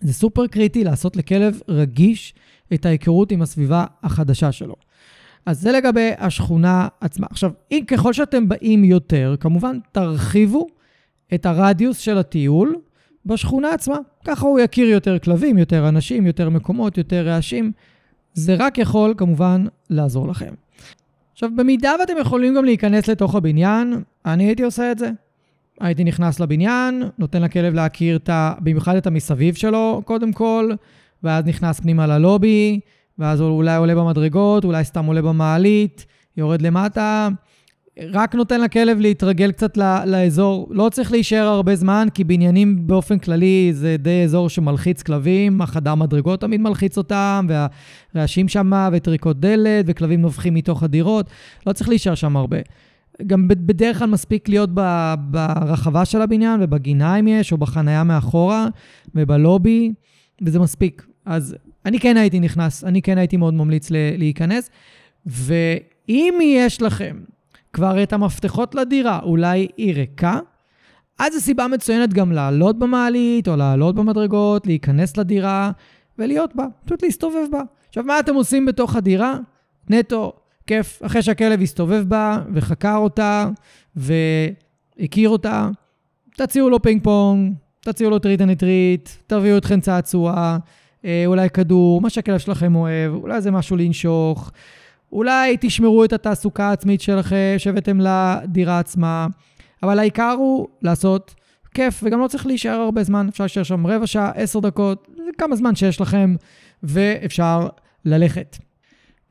זה 0.00 0.12
סופר 0.12 0.46
קריטי 0.46 0.84
לעשות 0.84 1.16
לכלב 1.16 1.60
רגיש 1.68 2.34
את 2.74 2.86
ההיכרות 2.86 3.32
עם 3.32 3.42
הסביבה 3.42 3.84
החדשה 4.02 4.52
שלו. 4.52 4.74
אז 5.46 5.60
זה 5.60 5.72
לגבי 5.72 6.10
השכונה 6.18 6.88
עצמה. 7.00 7.26
עכשיו, 7.30 7.50
אם 7.70 7.84
ככל 7.86 8.12
שאתם 8.12 8.48
באים 8.48 8.84
יותר, 8.84 9.34
כמובן 9.40 9.78
תרחיבו 9.92 10.66
את 11.34 11.46
הרדיוס 11.46 11.98
של 11.98 12.18
הטיול 12.18 12.76
בשכונה 13.26 13.70
עצמה. 13.70 13.96
ככה 14.24 14.46
הוא 14.46 14.60
יכיר 14.60 14.88
יותר 14.88 15.18
כלבים, 15.18 15.58
יותר 15.58 15.88
אנשים, 15.88 16.26
יותר 16.26 16.50
מקומות, 16.50 16.98
יותר 16.98 17.26
רעשים. 17.26 17.72
זה 18.34 18.54
רק 18.58 18.78
יכול 18.78 19.14
כמובן 19.16 19.64
לעזור 19.90 20.28
לכם. 20.28 20.54
עכשיו, 21.32 21.50
במידה 21.56 21.92
ואתם 22.00 22.12
יכולים 22.20 22.54
גם 22.54 22.64
להיכנס 22.64 23.08
לתוך 23.08 23.34
הבניין, 23.34 24.02
אני 24.26 24.44
הייתי 24.44 24.62
עושה 24.62 24.92
את 24.92 24.98
זה. 24.98 25.10
הייתי 25.80 26.04
נכנס 26.04 26.40
לבניין, 26.40 27.02
נותן 27.18 27.42
לכלב 27.42 27.74
להכיר 27.74 28.16
את 28.16 28.28
ה... 28.28 28.54
במיוחד 28.60 28.96
את 28.96 29.06
המסביב 29.06 29.54
שלו, 29.54 30.02
קודם 30.04 30.32
כל, 30.32 30.70
ואז 31.22 31.44
נכנס 31.44 31.80
פנימה 31.80 32.06
ללובי, 32.06 32.80
ואז 33.18 33.40
אולי 33.40 33.76
עולה 33.76 33.94
במדרגות, 33.94 34.64
אולי 34.64 34.84
סתם 34.84 35.04
עולה 35.04 35.22
במעלית, 35.22 36.06
יורד 36.36 36.62
למטה, 36.62 37.28
רק 38.12 38.34
נותן 38.34 38.60
לכלב 38.60 39.00
להתרגל 39.00 39.52
קצת 39.52 39.76
לאזור. 40.06 40.68
לא 40.70 40.88
צריך 40.88 41.12
להישאר 41.12 41.46
הרבה 41.46 41.76
זמן, 41.76 42.08
כי 42.14 42.24
בניינים 42.24 42.86
באופן 42.86 43.18
כללי 43.18 43.70
זה 43.72 43.96
די 43.98 44.22
אזור 44.24 44.48
שמלחיץ 44.48 45.02
כלבים, 45.02 45.62
החדר 45.62 45.94
מדרגות 45.94 46.40
תמיד 46.40 46.60
מלחיץ 46.60 46.98
אותם, 46.98 47.46
והרעשים 48.14 48.48
שם, 48.48 48.88
וטריקות 48.92 49.40
דלת, 49.40 49.84
וכלבים 49.88 50.20
נובחים 50.20 50.54
מתוך 50.54 50.82
הדירות. 50.82 51.30
לא 51.66 51.72
צריך 51.72 51.88
להישאר 51.88 52.14
שם 52.14 52.36
הרבה. 52.36 52.58
גם 53.26 53.48
בדרך 53.48 53.98
כלל 53.98 54.08
מספיק 54.10 54.48
להיות 54.48 54.70
ברחבה 55.18 56.04
של 56.04 56.22
הבניין, 56.22 56.60
ובגינה 56.62 57.16
אם 57.16 57.28
יש, 57.28 57.52
או 57.52 57.58
בחנייה 57.58 58.04
מאחורה, 58.04 58.68
ובלובי, 59.14 59.92
וזה 60.42 60.58
מספיק. 60.58 61.06
אז 61.26 61.56
אני 61.86 62.00
כן 62.00 62.16
הייתי 62.16 62.40
נכנס, 62.40 62.84
אני 62.84 63.02
כן 63.02 63.18
הייתי 63.18 63.36
מאוד 63.36 63.54
ממליץ 63.54 63.90
להיכנס. 63.90 64.70
ואם 65.26 66.38
יש 66.42 66.82
לכם 66.82 67.16
כבר 67.72 68.02
את 68.02 68.12
המפתחות 68.12 68.74
לדירה, 68.74 69.20
אולי 69.22 69.68
היא 69.76 69.94
ריקה, 69.94 70.38
אז 71.18 71.32
זו 71.32 71.40
סיבה 71.40 71.66
מצוינת 71.68 72.12
גם 72.14 72.32
לעלות 72.32 72.78
במעלית 72.78 73.48
או 73.48 73.56
לעלות 73.56 73.94
במדרגות, 73.94 74.66
להיכנס 74.66 75.16
לדירה 75.16 75.70
ולהיות 76.18 76.56
בה, 76.56 76.66
פשוט 76.84 77.02
להסתובב 77.02 77.46
בה. 77.50 77.62
עכשיו, 77.88 78.04
מה 78.04 78.20
אתם 78.20 78.34
עושים 78.34 78.66
בתוך 78.66 78.96
הדירה? 78.96 79.38
נטו, 79.90 80.32
כיף, 80.66 81.02
אחרי 81.06 81.22
שהכלב 81.22 81.62
הסתובב 81.62 82.04
בה 82.08 82.38
וחקר 82.54 82.96
אותה 82.96 83.48
והכיר 83.96 85.28
אותה, 85.28 85.68
תציעו 86.36 86.70
לו 86.70 86.82
פינג 86.82 87.02
פונג, 87.02 87.54
תציעו 87.80 88.10
לו 88.10 88.18
treat 88.18 88.40
and 88.40 88.63
treat, 88.63 89.08
תביאו 89.26 89.56
אתכם 89.56 89.80
צעצוע, 89.80 90.58
אה, 91.04 91.22
אולי 91.26 91.50
כדור, 91.50 92.00
מה 92.00 92.10
שהכלב 92.10 92.38
שלכם 92.38 92.74
אוהב, 92.74 93.14
אולי 93.14 93.34
איזה 93.34 93.50
משהו 93.50 93.76
לנשוך. 93.76 94.50
אולי 95.12 95.56
תשמרו 95.60 96.04
את 96.04 96.12
התעסוקה 96.12 96.68
העצמית 96.68 97.00
שלכם, 97.00 97.54
שהבאתם 97.58 97.98
לדירה 98.00 98.78
עצמה, 98.78 99.26
אבל 99.82 99.98
העיקר 99.98 100.34
הוא 100.38 100.68
לעשות 100.82 101.34
כיף, 101.74 102.00
וגם 102.02 102.20
לא 102.20 102.28
צריך 102.28 102.46
להישאר 102.46 102.80
הרבה 102.80 103.02
זמן, 103.02 103.28
אפשר 103.28 103.44
להישאר 103.44 103.62
שם 103.62 103.86
רבע 103.86 104.06
שעה, 104.06 104.30
עשר 104.34 104.60
דקות, 104.60 105.08
כמה 105.38 105.56
זמן 105.56 105.74
שיש 105.74 106.00
לכם, 106.00 106.34
ואפשר 106.82 107.68
ללכת. 108.04 108.56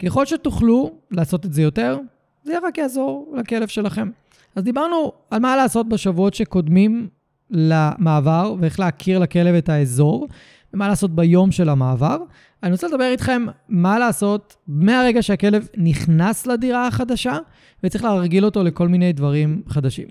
ככל 0.06 0.26
שתוכלו 0.26 0.92
לעשות 1.12 1.46
את 1.46 1.54
זה 1.54 1.62
יותר, 1.62 1.98
זה 2.44 2.54
רק 2.64 2.78
יעזור 2.78 3.36
לכלב 3.38 3.68
שלכם. 3.68 4.10
אז 4.56 4.64
דיברנו 4.64 5.12
על 5.32 5.40
מה 5.40 5.56
לעשות 5.56 5.90
בשבועות 5.90 6.34
שקודמים 6.34 7.08
למעבר 7.50 8.56
ואיך 8.60 8.80
להכיר 8.80 9.20
לכלב 9.20 9.56
את 9.56 9.70
האזור, 9.70 10.28
ומה 10.74 10.88
לעשות 10.88 11.16
ביום 11.16 11.52
של 11.52 11.70
המעבר. 11.70 12.18
אני 12.64 12.72
רוצה 12.72 12.88
לדבר 12.88 13.12
איתכם 13.12 13.46
מה 13.70 14.00
לעשות 14.00 14.56
מהרגע 14.68 15.22
שהכלב 15.22 15.68
נכנס 15.78 16.48
לדירה 16.48 16.88
החדשה, 16.88 17.38
וצריך 17.84 18.04
להרגיל 18.04 18.46
אותו 18.46 18.64
לכל 18.64 18.88
מיני 18.88 19.14
דברים 19.14 19.62
חדשים. 19.68 20.08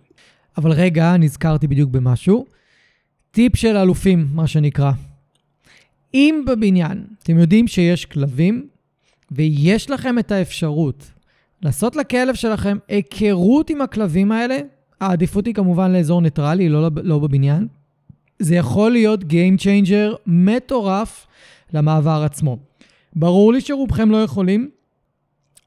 אבל 0.58 0.72
רגע, 0.72 1.16
נזכרתי 1.16 1.66
בדיוק 1.66 1.90
במשהו. 1.90 2.46
טיפ 3.30 3.56
של 3.56 3.76
אלופים, 3.76 4.28
מה 4.32 4.46
שנקרא. 4.46 4.92
אם 6.14 6.44
בבניין 6.46 7.04
אתם 7.22 7.38
יודעים 7.38 7.68
שיש 7.68 8.04
כלבים, 8.04 8.66
ויש 9.30 9.90
לכם 9.90 10.18
את 10.18 10.32
האפשרות 10.32 11.10
לעשות 11.62 11.96
לכלב 11.96 12.34
שלכם 12.34 12.78
היכרות 12.88 13.70
עם 13.70 13.82
הכלבים 13.82 14.32
האלה, 14.32 14.58
העדיפות 15.00 15.46
היא 15.46 15.54
כמובן 15.54 15.92
לאזור 15.92 16.22
ניטרלי, 16.22 16.68
לא, 16.68 16.88
לא 17.02 17.18
בבניין. 17.18 17.68
זה 18.38 18.54
יכול 18.54 18.90
להיות 18.90 19.22
Game 19.22 19.60
Changer 19.60 20.16
מטורף 20.26 21.26
למעבר 21.72 22.22
עצמו. 22.24 22.58
ברור 23.16 23.52
לי 23.52 23.60
שרובכם 23.60 24.10
לא 24.10 24.16
יכולים, 24.16 24.70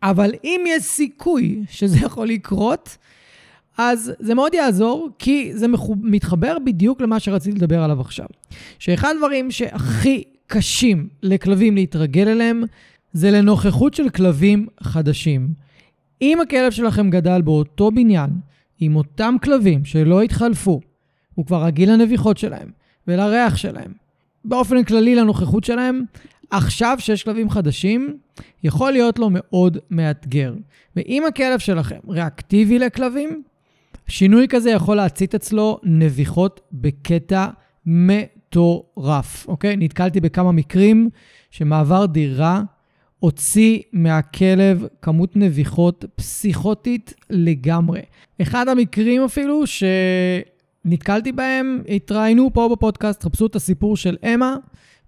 אבל 0.04 0.32
אם 0.44 0.62
יש 0.68 0.84
סיכוי 0.84 1.64
שזה 1.70 1.98
יכול 1.98 2.28
לקרות, 2.28 2.98
אז 3.78 4.12
זה 4.20 4.36
מאוד 4.36 4.54
יעזור, 4.54 5.10
כי 5.20 5.52
זה 5.54 5.66
מתחבר 6.02 6.58
בדיוק 6.66 7.02
למה 7.02 7.20
שרציתי 7.20 7.58
לדבר 7.58 7.84
עליו 7.84 8.02
עכשיו. 8.02 8.26
שאחד 8.80 9.14
הדברים 9.16 9.52
שהכי 9.52 10.24
קשים 10.48 11.10
לכלבים 11.24 11.76
להתרגל 11.76 12.28
אליהם, 12.28 12.64
זה 13.14 13.32
לנוכחות 13.32 13.94
של 13.94 14.10
כלבים 14.10 14.68
חדשים. 14.84 15.48
אם 16.22 16.42
הכלב 16.42 16.72
שלכם 16.72 17.10
גדל 17.10 17.42
באותו 17.42 17.92
בניין, 17.92 18.30
עם 18.80 18.96
אותם 18.96 19.36
כלבים 19.44 19.86
שלא 19.86 20.22
התחלפו, 20.22 20.80
הוא 21.36 21.46
כבר 21.46 21.66
רגיל 21.66 21.92
לנביחות 21.92 22.38
שלהם 22.38 22.70
ולריח 23.08 23.58
שלהם, 23.58 23.92
באופן 24.46 24.84
כללי 24.84 25.16
לנוכחות 25.16 25.64
שלהם, 25.64 26.04
עכשיו 26.52 26.98
שיש 27.00 27.24
כלבים 27.24 27.50
חדשים, 27.50 28.18
יכול 28.64 28.92
להיות 28.92 29.20
לו 29.20 29.28
מאוד 29.32 29.78
מאתגר. 29.92 30.54
ואם 30.96 31.24
הכלב 31.28 31.60
שלכם 31.60 32.00
ריאקטיבי 32.10 32.80
לכלבים, 32.80 33.44
שינוי 34.08 34.48
כזה 34.50 34.72
יכול 34.72 34.98
להצית 34.98 35.36
אצלו 35.36 35.80
נביחות 35.84 36.62
בקטע 36.72 37.48
מטורף, 37.86 39.46
אוקיי? 39.48 39.76
נתקלתי 39.78 40.22
בכמה 40.22 40.52
מקרים 40.52 41.10
שמעבר 41.52 42.06
דירה 42.06 42.62
הוציא 43.20 43.80
מהכלב 43.94 44.88
כמות 45.02 45.36
נביחות 45.36 46.06
פסיכוטית 46.16 47.14
לגמרי. 47.30 48.02
אחד 48.42 48.68
המקרים 48.68 49.24
אפילו 49.24 49.64
שנתקלתי 50.84 51.32
בהם, 51.32 51.82
התראיינו 51.96 52.50
פה 52.54 52.70
בפודקאסט, 52.72 53.24
חפשו 53.24 53.46
את 53.46 53.56
הסיפור 53.56 53.98
של 53.98 54.18
אמה, 54.24 54.56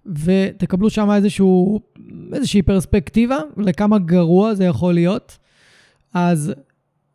ותקבלו 0.06 0.90
שם 0.90 1.10
איזשהו, 1.10 1.80
איזושהי 2.32 2.62
פרספקטיבה 2.62 3.38
לכמה 3.56 3.98
גרוע 3.98 4.54
זה 4.54 4.64
יכול 4.64 4.94
להיות. 4.94 5.38
אז 6.14 6.52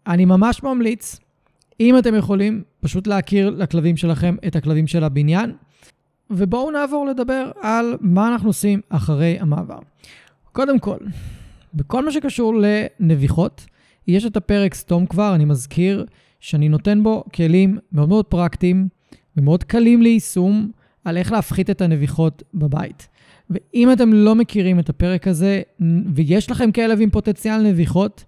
אני 0.08 0.26
ממש 0.26 0.64
ממליץ, 0.64 1.20
אם 1.80 1.98
אתם 1.98 2.16
יכולים, 2.16 2.64
פשוט 2.80 3.08
להכיר 3.08 3.50
לכלבים 3.50 3.98
שלכם 3.98 4.36
את 4.48 4.56
הכלבים 4.56 4.88
של 4.88 5.04
הבניין. 5.04 5.54
ובואו 6.30 6.72
נעבור 6.72 7.06
לדבר 7.06 7.52
על 7.62 7.98
מה 8.02 8.28
אנחנו 8.28 8.50
עושים 8.50 8.82
אחרי 8.90 9.38
המעבר. 9.40 9.80
קודם 10.52 10.80
כל, 10.80 10.98
בכל 11.74 12.06
מה 12.06 12.12
שקשור 12.12 12.54
לנביחות, 13.00 13.66
יש 14.08 14.26
את 14.26 14.38
הפרק 14.38 14.74
סתום 14.74 15.06
כבר, 15.06 15.36
אני 15.36 15.46
מזכיר 15.46 16.06
שאני 16.40 16.70
נותן 16.70 17.04
בו 17.04 17.24
כלים 17.36 17.78
מאוד 17.92 18.10
מאוד 18.10 18.26
פרקטיים 18.26 18.88
ומאוד 19.38 19.64
קלים 19.64 20.02
ליישום 20.02 20.72
על 21.06 21.18
איך 21.18 21.32
להפחית 21.32 21.70
את 21.70 21.82
הנביחות 21.82 22.44
בבית. 22.54 23.08
ואם 23.50 23.92
אתם 23.92 24.14
לא 24.14 24.36
מכירים 24.36 24.80
את 24.80 24.90
הפרק 24.90 25.28
הזה 25.28 25.62
ויש 26.14 26.52
לכם 26.52 26.72
כלב 26.72 27.02
עם 27.02 27.10
פוטנציאל 27.10 27.62
נביחות, 27.62 28.24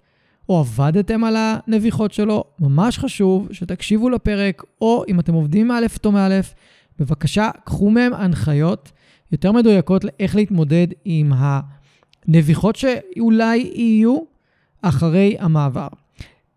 או 0.49 0.59
עבדתם 0.59 1.23
על 1.23 1.35
הנביחות 1.37 2.11
שלו, 2.11 2.43
ממש 2.59 2.99
חשוב 2.99 3.47
שתקשיבו 3.51 4.09
לפרק, 4.09 4.63
או 4.81 5.03
אם 5.07 5.19
אתם 5.19 5.33
עובדים 5.33 5.67
מאלף 5.67 6.05
או 6.05 6.11
מאלף, 6.11 6.53
בבקשה, 6.99 7.49
קחו 7.63 7.89
מהם 7.89 8.13
הנחיות 8.13 8.91
יותר 9.31 9.51
מדויקות 9.51 10.03
לאיך 10.03 10.35
להתמודד 10.35 10.87
עם 11.05 11.31
הנביחות 12.27 12.75
שאולי 12.75 13.71
יהיו 13.75 14.17
אחרי 14.81 15.35
המעבר. 15.39 15.87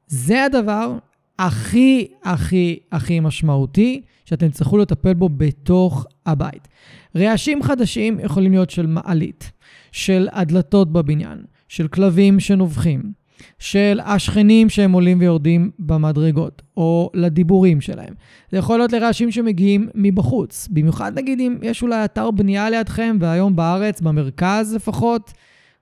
זה 0.07 0.45
הדבר 0.45 0.99
הכי, 1.38 2.07
הכי, 2.25 2.79
הכי 2.92 3.20
משמעותי 3.20 4.03
שאתם 4.25 4.51
צריכו 4.51 4.79
לטפל 4.79 5.14
בו 5.14 5.29
בתוך 5.29 6.07
הבית. 6.27 6.68
רעשים 7.16 7.62
חדשים 7.62 8.20
יכולים 8.20 8.53
להיות 8.53 8.70
של 8.70 8.87
מעלית, 8.87 9.53
של 9.92 10.29
הדלתות 10.33 10.92
בבניין, 10.92 11.38
של 11.68 11.88
כלבים 11.88 12.40
שנובחים, 12.40 13.12
של 13.59 14.01
השכנים 14.05 14.70
שהם 14.70 14.92
עולים 14.92 15.20
ויורדים 15.20 15.70
במדרגות, 15.79 16.62
או 16.77 17.11
לדיבורים 17.14 17.81
שלהם. 17.81 18.14
זה 18.51 18.59
יכול 18.59 18.79
להיות 18.79 18.92
לרעשים 18.92 19.31
שמגיעים 19.31 19.88
מבחוץ, 19.94 20.68
במיוחד 20.70 21.18
נגיד 21.18 21.40
אם 21.40 21.59
יש 21.62 21.83
אולי 21.83 22.05
אתר 22.05 22.31
בנייה 22.31 22.70
לידכם, 22.70 23.16
והיום 23.20 23.57
בארץ, 23.57 24.01
במרכז 24.01 24.75
לפחות, 24.75 25.33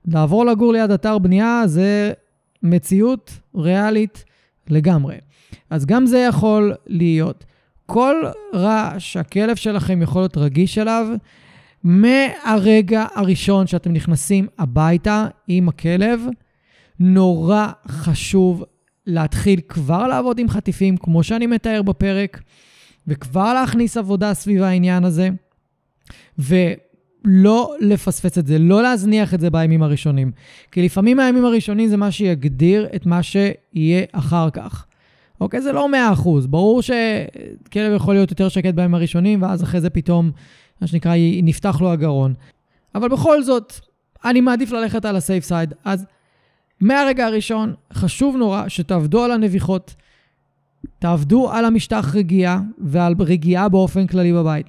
לעבור 0.06 0.44
לגור 0.46 0.72
ליד 0.72 0.90
אתר 0.90 1.18
בנייה 1.18 1.62
זה 1.66 2.12
מציאות 2.62 3.38
ריאלית 3.54 4.24
לגמרי. 4.70 5.16
אז 5.70 5.86
גם 5.86 6.06
זה 6.06 6.18
יכול 6.18 6.74
להיות. 6.86 7.44
כל 7.86 8.16
רעש 8.54 9.12
שהכלב 9.12 9.56
שלכם 9.56 10.02
יכול 10.02 10.22
להיות 10.22 10.36
רגיש 10.36 10.78
אליו, 10.78 11.06
מהרגע 11.84 13.06
הראשון 13.14 13.66
שאתם 13.66 13.92
נכנסים 13.92 14.46
הביתה 14.58 15.26
עם 15.48 15.68
הכלב, 15.68 16.20
נורא 17.00 17.68
חשוב 17.88 18.64
להתחיל 19.06 19.60
כבר 19.68 20.06
לעבוד 20.06 20.38
עם 20.38 20.48
חטיפים, 20.48 20.96
כמו 20.96 21.22
שאני 21.22 21.46
מתאר 21.46 21.82
בפרק, 21.82 22.42
וכבר 23.06 23.54
להכניס 23.54 23.96
עבודה 23.96 24.34
סביב 24.34 24.62
העניין 24.62 25.04
הזה, 25.04 25.28
ולא 26.38 27.74
לפספס 27.80 28.38
את 28.38 28.46
זה, 28.46 28.58
לא 28.58 28.82
להזניח 28.82 29.34
את 29.34 29.40
זה 29.40 29.50
בימים 29.50 29.82
הראשונים. 29.82 30.32
כי 30.72 30.82
לפעמים 30.82 31.20
הימים 31.20 31.44
הראשונים 31.44 31.88
זה 31.88 31.96
מה 31.96 32.10
שיגדיר 32.10 32.88
את 32.96 33.06
מה 33.06 33.22
שיהיה 33.22 34.04
אחר 34.12 34.50
כך. 34.50 34.86
אוקיי? 35.42 35.60
זה 35.60 35.72
לא 35.72 35.88
100%. 36.16 36.46
ברור 36.46 36.82
שכלב 36.82 37.92
יכול 37.96 38.14
להיות 38.14 38.30
יותר 38.30 38.48
שקט 38.48 38.74
בימים 38.74 38.94
הראשונים, 38.94 39.42
ואז 39.42 39.62
אחרי 39.62 39.80
זה 39.80 39.90
פתאום, 39.90 40.30
מה 40.80 40.86
שנקרא, 40.86 41.14
נפתח 41.42 41.80
לו 41.80 41.92
הגרון. 41.92 42.34
אבל 42.94 43.08
בכל 43.08 43.42
זאת, 43.42 43.72
אני 44.24 44.40
מעדיף 44.40 44.72
ללכת 44.72 45.04
על 45.04 45.16
הסייף 45.16 45.44
סייד. 45.44 45.74
אז 45.84 46.06
מהרגע 46.80 47.26
הראשון, 47.26 47.74
חשוב 47.92 48.36
נורא 48.36 48.68
שתעבדו 48.68 49.24
על 49.24 49.30
הנביחות, 49.30 49.94
תעבדו 50.98 51.50
על 51.52 51.64
המשטח 51.64 52.14
רגיעה 52.14 52.60
ועל 52.78 53.14
רגיעה 53.18 53.68
באופן 53.68 54.06
כללי 54.06 54.32
בבית. 54.32 54.66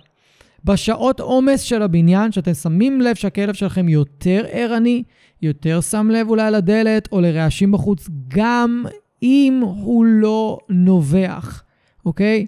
בשעות 0.66 1.20
עומס 1.20 1.62
של 1.62 1.82
הבניין, 1.82 2.32
שאתם 2.32 2.54
שמים 2.54 3.02
לב 3.02 3.16
שהכלב 3.16 3.54
שלכם 3.54 3.90
יותר 3.90 4.46
ערני, 4.52 5.04
יותר 5.42 5.82
שם 5.82 6.10
לב 6.10 6.30
אולי 6.30 6.52
לדלת 6.52 7.10
או 7.12 7.22
לרעשים 7.22 7.72
בחוץ, 7.72 8.10
גם 8.28 8.84
אם 9.24 9.62
הוא 9.64 10.06
לא 10.06 10.58
נובח, 10.70 11.64
אוקיי? 12.06 12.46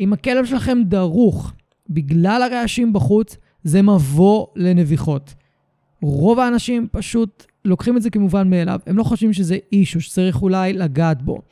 אם 0.00 0.12
הכלב 0.12 0.44
שלכם 0.44 0.78
דרוך 0.84 1.52
בגלל 1.90 2.42
הרעשים 2.42 2.92
בחוץ, 2.92 3.36
זה 3.64 3.82
מבוא 3.82 4.46
לנביחות. 4.56 5.34
רוב 6.02 6.38
האנשים 6.38 6.88
פשוט 6.92 7.46
לוקחים 7.64 7.96
את 7.96 8.02
זה 8.02 8.10
כמובן 8.10 8.50
מאליו. 8.50 8.80
הם 8.86 8.98
לא 8.98 9.02
חושבים 9.02 9.32
שזה 9.32 9.58
אישו 9.72 10.00
שצריך 10.00 10.42
אולי 10.42 10.72
לגעת 10.72 11.22
בו. 11.22 11.42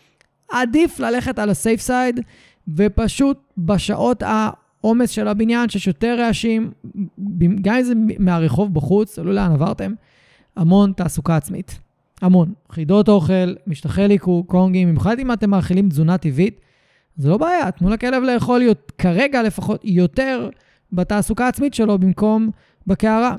עדיף 0.53 1.01
ללכת 1.01 1.39
על 1.39 1.51
הסייף 1.51 1.81
סייד, 1.81 2.21
ופשוט 2.77 3.39
בשעות 3.59 4.23
העומס 4.23 5.11
של 5.11 5.29
הבניין, 5.29 5.69
שיש 5.69 5.87
יותר 5.87 6.17
רעשים, 6.19 6.71
גם 7.63 7.75
אם 7.75 7.83
זה 7.83 7.95
מהרחוב 8.19 8.75
בחוץ, 8.75 9.19
תלוי 9.19 9.35
לאן 9.35 9.53
עברתם, 9.53 9.93
המון 10.57 10.93
תעסוקה 10.97 11.37
עצמית. 11.37 11.81
המון. 12.23 12.53
חידות 12.73 13.09
אוכל, 13.09 13.55
משטחי 13.67 14.09
ליקוק, 14.09 14.51
קונגים, 14.51 14.89
במיוחד 14.89 15.19
אם 15.19 15.33
אתם 15.33 15.51
מאכילים 15.51 15.89
תזונה 15.89 16.19
טבעית, 16.19 16.61
זה 17.17 17.29
לא 17.29 17.37
בעיה, 17.37 17.71
תנו 17.71 17.91
לכלב 17.91 18.23
לאכול 18.23 18.63
כרגע 18.99 19.43
לפחות 19.43 19.81
יותר 19.85 20.49
בתעסוקה 20.93 21.47
העצמית 21.47 21.75
שלו 21.75 21.99
במקום 21.99 22.51
בקערה. 22.87 23.37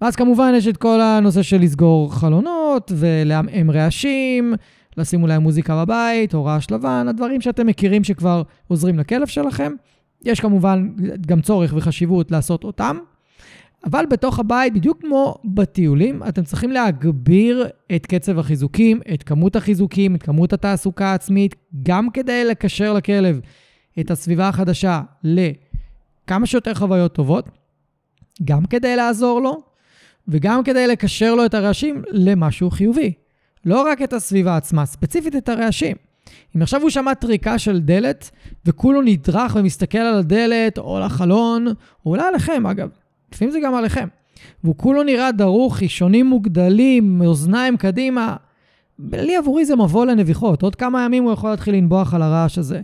ואז 0.00 0.16
כמובן 0.16 0.52
יש 0.56 0.68
את 0.68 0.76
כל 0.76 1.00
הנושא 1.00 1.42
של 1.42 1.60
לסגור 1.60 2.14
חלונות 2.14 2.92
ולעמעם 2.96 3.70
רעשים, 3.70 4.54
לשים 4.96 5.22
אולי 5.22 5.38
מוזיקה 5.38 5.84
בבית 5.84 6.34
או 6.34 6.44
רעש 6.44 6.70
לבן, 6.70 7.06
הדברים 7.08 7.40
שאתם 7.40 7.66
מכירים 7.66 8.04
שכבר 8.04 8.42
עוזרים 8.68 8.98
לכלב 8.98 9.26
שלכם. 9.26 9.72
יש 10.24 10.40
כמובן 10.40 10.88
גם 11.26 11.40
צורך 11.40 11.72
וחשיבות 11.76 12.30
לעשות 12.30 12.64
אותם. 12.64 12.98
אבל 13.84 14.04
בתוך 14.10 14.38
הבית, 14.38 14.74
בדיוק 14.74 15.00
כמו 15.00 15.34
בטיולים, 15.44 16.22
אתם 16.28 16.44
צריכים 16.44 16.70
להגביר 16.70 17.66
את 17.96 18.06
קצב 18.06 18.38
החיזוקים, 18.38 19.00
את 19.14 19.22
כמות 19.22 19.56
החיזוקים, 19.56 20.14
את 20.14 20.22
כמות 20.22 20.52
התעסוקה 20.52 21.06
העצמית, 21.06 21.54
גם 21.82 22.10
כדי 22.10 22.44
לקשר 22.44 22.92
לכלב 22.92 23.40
את 24.00 24.10
הסביבה 24.10 24.48
החדשה 24.48 25.00
לכמה 25.24 26.46
שיותר 26.46 26.74
חוויות 26.74 27.14
טובות, 27.14 27.48
גם 28.44 28.64
כדי 28.64 28.96
לעזור 28.96 29.40
לו 29.40 29.62
וגם 30.28 30.64
כדי 30.64 30.86
לקשר 30.86 31.34
לו 31.34 31.46
את 31.46 31.54
הרעשים 31.54 32.02
למשהו 32.10 32.70
חיובי. 32.70 33.12
לא 33.64 33.82
רק 33.82 34.02
את 34.02 34.12
הסביבה 34.12 34.56
עצמה, 34.56 34.86
ספציפית 34.86 35.36
את 35.36 35.48
הרעשים. 35.48 35.96
אם 36.56 36.62
עכשיו 36.62 36.82
הוא 36.82 36.90
שמע 36.90 37.14
טריקה 37.14 37.58
של 37.58 37.80
דלת, 37.80 38.30
וכולו 38.66 39.02
נדרך 39.02 39.56
ומסתכל 39.56 39.98
על 39.98 40.18
הדלת 40.18 40.78
או 40.78 40.96
על 40.96 41.02
החלון, 41.02 41.66
או 41.66 42.10
אולי 42.10 42.22
עליכם 42.22 42.66
אגב, 42.66 42.88
לפעמים 43.34 43.52
זה 43.52 43.58
גם 43.64 43.74
עליכם, 43.74 44.08
והוא 44.64 44.74
כולו 44.76 45.02
נראה 45.02 45.32
דרוך, 45.32 45.76
חישונים 45.76 46.26
מוגדלים, 46.26 47.18
מאוזניים 47.18 47.76
קדימה, 47.76 48.36
לי 48.98 49.36
עבורי 49.36 49.64
זה 49.64 49.76
מבוא 49.76 50.06
לנביחות. 50.06 50.62
עוד 50.62 50.74
כמה 50.74 51.04
ימים 51.04 51.24
הוא 51.24 51.32
יכול 51.32 51.50
להתחיל 51.50 51.74
לנבוח 51.74 52.14
על 52.14 52.22
הרעש 52.22 52.58
הזה. 52.58 52.80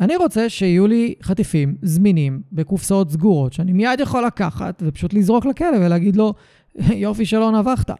אני 0.00 0.16
רוצה 0.16 0.48
שיהיו 0.48 0.86
לי 0.86 1.14
חטיפים 1.22 1.74
זמינים 1.82 2.42
בקופסאות 2.52 3.10
סגורות, 3.10 3.52
שאני 3.52 3.72
מיד 3.72 4.00
יכול 4.00 4.26
לקחת 4.26 4.82
ופשוט 4.86 5.14
לזרוק 5.14 5.46
לכלב 5.46 5.80
ולהגיד 5.80 6.16
לו, 6.16 6.34
יופי 6.74 7.26
שלא 7.26 7.50
נבחת, 7.50 7.90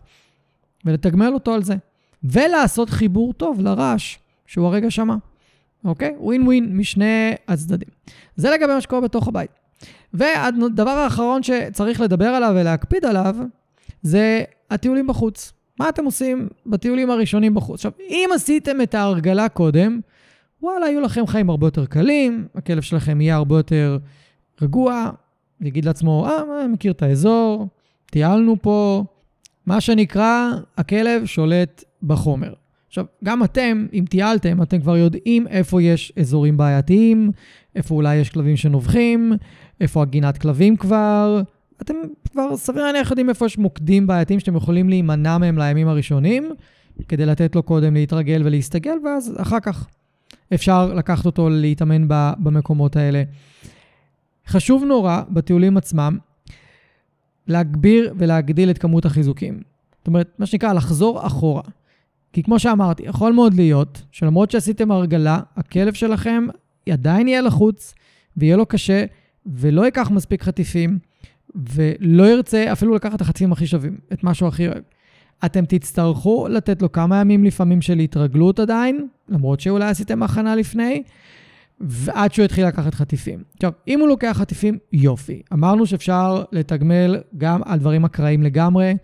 ולתגמל 0.84 1.30
אותו 1.34 1.54
על 1.54 1.62
זה. 1.62 1.74
ולעשות 2.24 2.90
חיבור 2.90 3.32
טוב 3.32 3.60
לרעש 3.60 4.18
שהוא 4.46 4.66
הרגע 4.66 4.90
שמע, 4.90 5.14
אוקיי? 5.84 6.14
ווין 6.18 6.42
ווין 6.42 6.76
משני 6.76 7.32
הצדדים. 7.48 7.88
זה 8.36 8.50
לגבי 8.50 8.74
מה 8.74 8.80
שקורה 8.80 9.00
בתוך 9.00 9.28
הבית. 9.28 9.59
והדבר 10.14 10.90
האחרון 10.90 11.42
שצריך 11.42 12.00
לדבר 12.00 12.26
עליו 12.26 12.52
ולהקפיד 12.54 13.04
עליו, 13.04 13.36
זה 14.02 14.42
הטיולים 14.70 15.06
בחוץ. 15.06 15.52
מה 15.78 15.88
אתם 15.88 16.04
עושים 16.04 16.48
בטיולים 16.66 17.10
הראשונים 17.10 17.54
בחוץ? 17.54 17.74
עכשיו, 17.74 17.92
אם 18.08 18.28
עשיתם 18.34 18.80
את 18.80 18.94
ההרגלה 18.94 19.48
קודם, 19.48 20.00
וואלה, 20.62 20.86
יהיו 20.86 21.00
לכם 21.00 21.26
חיים 21.26 21.50
הרבה 21.50 21.66
יותר 21.66 21.86
קלים, 21.86 22.46
הכלב 22.54 22.82
שלכם 22.82 23.20
יהיה 23.20 23.34
הרבה 23.34 23.56
יותר 23.56 23.98
רגוע, 24.62 25.10
יגיד 25.60 25.84
לעצמו, 25.84 26.26
אה, 26.26 26.62
אני 26.64 26.72
מכיר 26.72 26.92
את 26.92 27.02
האזור, 27.02 27.68
טיילנו 28.06 28.56
פה, 28.62 29.04
מה 29.66 29.80
שנקרא, 29.80 30.50
הכלב 30.76 31.24
שולט 31.24 31.84
בחומר. 32.02 32.52
עכשיו, 32.90 33.04
גם 33.24 33.44
אתם, 33.44 33.86
אם 33.92 34.04
טיילתם, 34.10 34.62
אתם 34.62 34.80
כבר 34.80 34.96
יודעים 34.96 35.46
איפה 35.46 35.82
יש 35.82 36.12
אזורים 36.18 36.56
בעייתיים, 36.56 37.30
איפה 37.76 37.94
אולי 37.94 38.16
יש 38.16 38.30
כלבים 38.30 38.56
שנובחים, 38.56 39.32
איפה 39.80 40.02
הגינת 40.02 40.38
כלבים 40.38 40.76
כבר. 40.76 41.42
אתם 41.82 41.94
כבר 42.32 42.56
סביר 42.56 42.82
להניח 42.82 43.10
יודעים 43.10 43.28
איפה 43.28 43.46
יש 43.46 43.58
מוקדים 43.58 44.06
בעייתיים 44.06 44.40
שאתם 44.40 44.56
יכולים 44.56 44.88
להימנע 44.88 45.38
מהם 45.38 45.58
לימים 45.58 45.88
הראשונים, 45.88 46.50
כדי 47.08 47.26
לתת 47.26 47.56
לו 47.56 47.62
קודם 47.62 47.94
להתרגל 47.94 48.42
ולהסתגל, 48.44 48.94
ואז 49.04 49.34
אחר 49.38 49.60
כך 49.60 49.86
אפשר 50.54 50.94
לקחת 50.94 51.26
אותו 51.26 51.48
להתאמן 51.48 52.04
במקומות 52.38 52.96
האלה. 52.96 53.22
חשוב 54.46 54.84
נורא 54.84 55.22
בטיולים 55.28 55.76
עצמם 55.76 56.18
להגביר 57.46 58.14
ולהגדיל 58.18 58.70
את 58.70 58.78
כמות 58.78 59.04
החיזוקים. 59.04 59.60
זאת 59.98 60.06
אומרת, 60.06 60.34
מה 60.38 60.46
שנקרא, 60.46 60.72
לחזור 60.72 61.26
אחורה. 61.26 61.62
כי 62.32 62.42
כמו 62.42 62.58
שאמרתי, 62.58 63.02
יכול 63.02 63.32
מאוד 63.32 63.54
להיות 63.54 64.02
שלמרות 64.12 64.50
שעשיתם 64.50 64.90
הרגלה, 64.90 65.40
הכלב 65.56 65.94
שלכם 65.94 66.46
עדיין 66.90 67.28
יהיה 67.28 67.40
לחוץ 67.40 67.94
ויהיה 68.36 68.56
לו 68.56 68.66
קשה 68.66 69.04
ולא 69.46 69.84
ייקח 69.84 70.10
מספיק 70.10 70.42
חטיפים 70.42 70.98
ולא 71.54 72.30
ירצה 72.30 72.72
אפילו 72.72 72.94
לקחת 72.94 73.14
את 73.14 73.20
החטיפים 73.20 73.52
הכי 73.52 73.66
שווים, 73.66 73.98
את 74.12 74.24
מה 74.24 74.34
שהוא 74.34 74.48
הכי 74.48 74.68
אוהב. 74.68 74.82
אתם 75.44 75.64
תצטרכו 75.64 76.48
לתת 76.50 76.82
לו 76.82 76.92
כמה 76.92 77.20
ימים 77.20 77.44
לפעמים 77.44 77.82
של 77.82 77.98
התרגלות 77.98 78.60
עדיין, 78.60 79.06
למרות 79.28 79.60
שאולי 79.60 79.84
עשיתם 79.84 80.22
הכנה 80.22 80.56
לפני, 80.56 81.02
ועד 81.80 82.32
שהוא 82.32 82.44
יתחיל 82.44 82.66
לקחת 82.66 82.94
חטיפים. 82.94 83.42
עכשיו, 83.54 83.72
אם 83.88 84.00
הוא 84.00 84.08
לוקח 84.08 84.36
חטיפים, 84.40 84.78
יופי. 84.92 85.42
אמרנו 85.52 85.86
שאפשר 85.86 86.44
לתגמל 86.52 87.20
גם 87.38 87.60
על 87.64 87.78
דברים 87.78 88.04
אקראיים 88.04 88.42
לגמרי. 88.42 88.96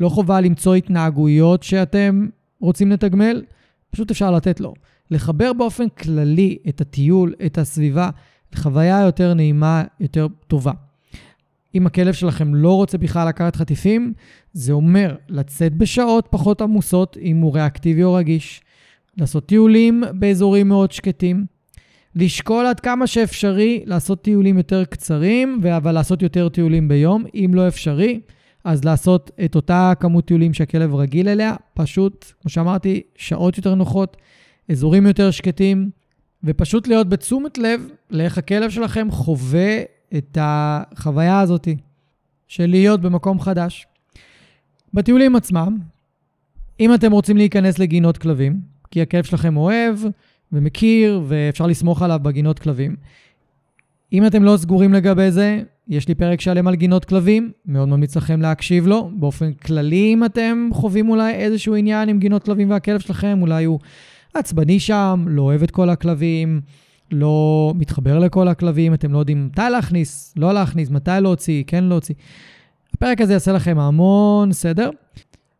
לא 0.00 0.08
חובה 0.08 0.40
למצוא 0.40 0.74
התנהגויות 0.74 1.62
שאתם 1.62 2.26
רוצים 2.64 2.92
לתגמל, 2.92 3.42
פשוט 3.90 4.10
אפשר 4.10 4.30
לתת 4.30 4.60
לו. 4.60 4.74
לחבר 5.10 5.52
באופן 5.52 5.88
כללי 5.88 6.58
את 6.68 6.80
הטיול, 6.80 7.34
את 7.46 7.58
הסביבה, 7.58 8.10
לחוויה 8.52 9.00
יותר 9.00 9.34
נעימה, 9.34 9.84
יותר 10.00 10.26
טובה. 10.46 10.72
אם 11.74 11.86
הכלב 11.86 12.12
שלכם 12.14 12.54
לא 12.54 12.74
רוצה 12.76 12.98
בכלל 12.98 13.28
לקחת 13.28 13.56
חטיפים, 13.56 14.12
זה 14.52 14.72
אומר 14.72 15.16
לצאת 15.28 15.74
בשעות 15.74 16.28
פחות 16.30 16.62
עמוסות, 16.62 17.16
אם 17.20 17.36
הוא 17.36 17.54
ריאקטיבי 17.54 18.02
או 18.02 18.14
רגיש, 18.14 18.62
לעשות 19.16 19.46
טיולים 19.46 20.02
באזורים 20.12 20.68
מאוד 20.68 20.92
שקטים, 20.92 21.46
לשקול 22.14 22.66
עד 22.66 22.80
כמה 22.80 23.06
שאפשרי 23.06 23.82
לעשות 23.86 24.22
טיולים 24.22 24.58
יותר 24.58 24.84
קצרים, 24.84 25.60
אבל 25.76 25.92
לעשות 25.92 26.22
יותר 26.22 26.48
טיולים 26.48 26.88
ביום. 26.88 27.24
אם 27.34 27.50
לא 27.54 27.68
אפשרי, 27.68 28.20
אז 28.64 28.84
לעשות 28.84 29.30
את 29.44 29.54
אותה 29.54 29.92
כמות 30.00 30.26
טיולים 30.26 30.54
שהכלב 30.54 30.94
רגיל 30.94 31.28
אליה, 31.28 31.54
פשוט, 31.74 32.32
כמו 32.42 32.50
שאמרתי, 32.50 33.02
שעות 33.16 33.56
יותר 33.56 33.74
נוחות, 33.74 34.16
אזורים 34.70 35.06
יותר 35.06 35.30
שקטים, 35.30 35.90
ופשוט 36.44 36.88
להיות 36.88 37.08
בתשומת 37.08 37.58
לב 37.58 37.88
לאיך 38.10 38.38
הכלב 38.38 38.70
שלכם 38.70 39.10
חווה 39.10 39.82
את 40.16 40.38
החוויה 40.40 41.40
הזאת 41.40 41.68
של 42.48 42.66
להיות 42.66 43.00
במקום 43.00 43.40
חדש. 43.40 43.86
בטיולים 44.94 45.36
עצמם, 45.36 45.78
אם 46.80 46.94
אתם 46.94 47.12
רוצים 47.12 47.36
להיכנס 47.36 47.78
לגינות 47.78 48.18
כלבים, 48.18 48.60
כי 48.90 49.02
הכלב 49.02 49.24
שלכם 49.24 49.56
אוהב 49.56 49.98
ומכיר 50.52 51.22
ואפשר 51.26 51.66
לסמוך 51.66 52.02
עליו 52.02 52.20
בגינות 52.22 52.58
כלבים, 52.58 52.96
אם 54.12 54.26
אתם 54.26 54.42
לא 54.42 54.56
סגורים 54.56 54.92
לגבי 54.92 55.30
זה, 55.30 55.62
יש 55.88 56.08
לי 56.08 56.14
פרק 56.14 56.40
שלם 56.40 56.68
על 56.68 56.74
גינות 56.74 57.04
כלבים, 57.04 57.52
מאוד 57.66 57.88
ממליץ 57.88 58.16
לכם 58.16 58.40
להקשיב 58.40 58.86
לו. 58.86 59.10
באופן 59.14 59.52
כללי, 59.52 60.12
אם 60.12 60.24
אתם 60.24 60.68
חווים 60.72 61.08
אולי 61.08 61.34
איזשהו 61.34 61.74
עניין 61.74 62.08
עם 62.08 62.18
גינות 62.18 62.44
כלבים 62.44 62.70
והכלב 62.70 63.00
שלכם, 63.00 63.38
אולי 63.42 63.64
הוא 63.64 63.78
עצבני 64.34 64.80
שם, 64.80 65.24
לא 65.28 65.42
אוהב 65.42 65.62
את 65.62 65.70
כל 65.70 65.90
הכלבים, 65.90 66.60
לא 67.10 67.72
מתחבר 67.76 68.18
לכל 68.18 68.48
הכלבים, 68.48 68.94
אתם 68.94 69.12
לא 69.12 69.18
יודעים 69.18 69.46
מתי 69.46 69.62
להכניס, 69.70 70.34
לא 70.36 70.54
להכניס, 70.54 70.90
מתי 70.90 71.10
להוציא, 71.20 71.64
כן 71.66 71.84
להוציא. 71.84 72.14
הפרק 72.94 73.20
הזה 73.20 73.32
יעשה 73.32 73.52
לכם 73.52 73.78
המון 73.78 74.52
סדר. 74.52 74.90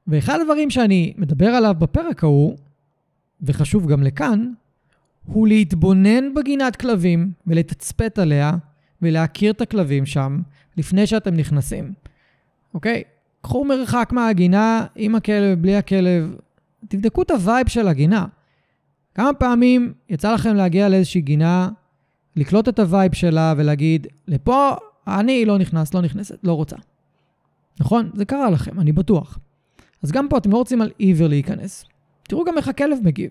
ואחד 0.07 0.39
הדברים 0.41 0.71
שאני 0.71 1.13
מדבר 1.19 1.47
עליו 1.47 1.75
בפרק 1.79 2.25
ההוא, 2.25 2.57
וחשוב 3.43 3.87
גם 3.87 4.03
לכאן, 4.03 4.53
הוא 5.25 5.49
להתבונן 5.49 6.35
בגינת 6.35 6.77
כלבים 6.77 7.33
ולתצפת 7.47 8.19
עליה 8.19 8.53
ולהכיר 9.03 9.53
את 9.53 9.61
הכלבים 9.61 10.07
שם 10.07 10.41
לפני 10.77 11.07
שאתם 11.07 11.35
נכנסים. 11.35 11.93
אוקיי? 12.75 13.03
קחו 13.43 13.65
מרחק 13.65 14.11
מהגינה 14.13 14.87
עם 14.97 15.15
הכלב, 15.15 15.63
בלי 15.63 15.77
הכלב, 15.77 16.37
תבדקו 16.89 17.23
את 17.23 17.31
ה 17.31 17.38
vibe 17.38 17.69
של 17.69 17.89
הגינה. 17.89 18.27
כמה 19.15 19.33
פעמים 19.33 19.93
יצא 20.09 20.35
לכם 20.35 20.55
להגיע 20.55 20.89
לאיזושהי 20.89 21.21
גינה, 21.21 21.69
לקלוט 22.37 22.69
את 22.69 22.79
ה 22.79 22.86
vibe 22.86 23.15
שלה 23.15 23.55
ולהגיד, 23.57 24.07
לפה 24.29 24.75
אני 25.09 25.45
לא 25.45 25.59
נכנס, 25.59 25.95
לא 25.95 26.01
נכנסת, 26.01 26.39
לא 26.45 26.53
רוצה. 26.53 26.77
נכון? 27.81 28.11
זה 28.15 28.25
קרה 28.25 28.51
לכם, 28.51 28.81
אני 28.81 28.93
בטוח. 28.93 29.39
אז 30.03 30.13
גם 30.13 30.29
פה 30.29 30.39
אתם 30.39 30.51
לא 30.51 30.57
רוצים 30.57 30.83
על 30.83 30.91
עיוור 30.99 31.29
להיכנס. 31.29 31.85
תראו 32.23 32.45
גם 32.45 32.57
איך 32.57 32.69
הכלב 32.69 32.99
מגיב. 33.03 33.31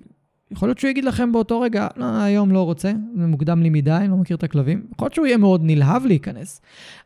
יכול 0.52 0.68
להיות 0.68 0.80
שהוא 0.80 0.90
יגיד 0.90 1.06
לכם 1.06 1.32
באותו 1.32 1.62
רגע, 1.62 1.88
לא, 1.98 2.06
היום 2.06 2.52
לא 2.52 2.64
רוצה, 2.64 2.92
זה 3.18 3.28
מוקדם 3.28 3.64
לי 3.64 3.70
מדי, 3.70 4.06
לא 4.10 4.18
מכיר 4.18 4.38
את 4.38 4.44
הכלבים. 4.44 4.86
יכול 4.94 5.06
להיות 5.06 5.14
שהוא 5.14 5.26
יהיה 5.26 5.38
מאוד 5.38 5.62
נלהב 5.64 6.06
להיכנס. 6.06 6.62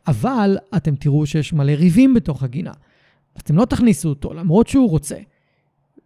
אבל 0.06 0.58
אתם 0.76 0.96
תראו 0.96 1.26
שיש 1.26 1.52
מלא 1.52 1.72
ריבים 1.72 2.14
בתוך 2.14 2.42
הגינה. 2.42 2.72
אתם 3.38 3.56
לא 3.56 3.64
תכניסו 3.64 4.08
אותו, 4.08 4.34
למרות 4.34 4.68
שהוא 4.68 4.90
רוצה. 4.90 5.16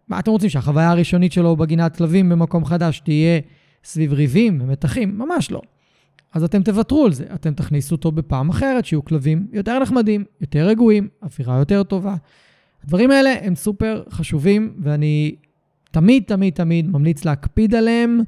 מה 0.07 0.19
אתם 0.19 0.31
רוצים, 0.31 0.49
שהחוויה 0.49 0.91
הראשונית 0.91 1.31
שלו 1.31 1.55
בגינת 1.55 1.95
כלבים 1.95 2.29
במקום 2.29 2.65
חדש 2.65 2.99
תהיה 2.99 3.39
סביב 3.83 4.13
ריבים 4.13 4.61
ומתחים? 4.61 5.17
ממש 5.17 5.51
לא. 5.51 5.61
אז 6.33 6.43
אתם 6.43 6.63
תוותרו 6.63 7.05
על 7.05 7.13
זה, 7.13 7.25
אתם 7.33 7.53
תכניסו 7.53 7.95
אותו 7.95 8.11
בפעם 8.11 8.49
אחרת, 8.49 8.85
שיהיו 8.85 9.05
כלבים 9.05 9.47
יותר 9.51 9.79
נחמדים, 9.79 10.23
יותר 10.41 10.67
רגועים, 10.67 11.07
אווירה 11.23 11.57
יותר 11.57 11.83
טובה. 11.83 12.15
הדברים 12.83 13.11
האלה 13.11 13.35
הם 13.41 13.55
סופר 13.55 14.03
חשובים, 14.09 14.73
ואני 14.83 15.35
תמיד, 15.93 16.23
תמיד, 16.27 16.53
תמיד 16.53 16.89
ממליץ 16.89 17.25
להקפיד 17.25 17.75
עליהם, 17.75 18.19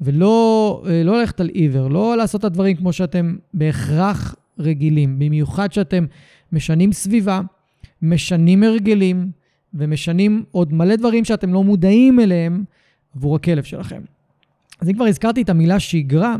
ולא 0.00 0.82
אה, 0.86 1.02
לא 1.04 1.20
ללכת 1.20 1.40
על 1.40 1.48
עיוור, 1.48 1.88
לא 1.88 2.16
לעשות 2.16 2.40
את 2.40 2.44
הדברים 2.44 2.76
כמו 2.76 2.92
שאתם 2.92 3.36
בהכרח 3.54 4.34
רגילים, 4.58 5.18
במיוחד 5.18 5.72
שאתם 5.72 6.06
משנים 6.52 6.92
סביבה, 6.92 7.40
משנים 8.02 8.62
הרגלים, 8.62 9.30
ומשנים 9.74 10.44
עוד 10.50 10.72
מלא 10.72 10.96
דברים 10.96 11.24
שאתם 11.24 11.52
לא 11.52 11.64
מודעים 11.64 12.20
אליהם 12.20 12.64
עבור 13.16 13.36
הכלב 13.36 13.64
שלכם. 13.64 14.02
אז 14.80 14.88
אם 14.88 14.94
כבר 14.94 15.04
הזכרתי 15.04 15.42
את 15.42 15.48
המילה 15.48 15.80
שגרה, 15.80 16.36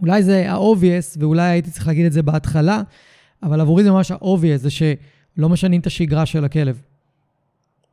אולי 0.00 0.22
זה 0.22 0.52
ה-obvious, 0.52 1.16
ואולי 1.18 1.42
הייתי 1.42 1.70
צריך 1.70 1.86
להגיד 1.86 2.06
את 2.06 2.12
זה 2.12 2.22
בהתחלה, 2.22 2.82
אבל 3.42 3.60
עבורי 3.60 3.84
זה 3.84 3.90
ממש 3.90 4.10
ה-obvious, 4.10 4.56
זה 4.56 4.70
שלא 4.70 5.48
משנים 5.48 5.80
את 5.80 5.86
השגרה 5.86 6.26
של 6.26 6.44
הכלב. 6.44 6.82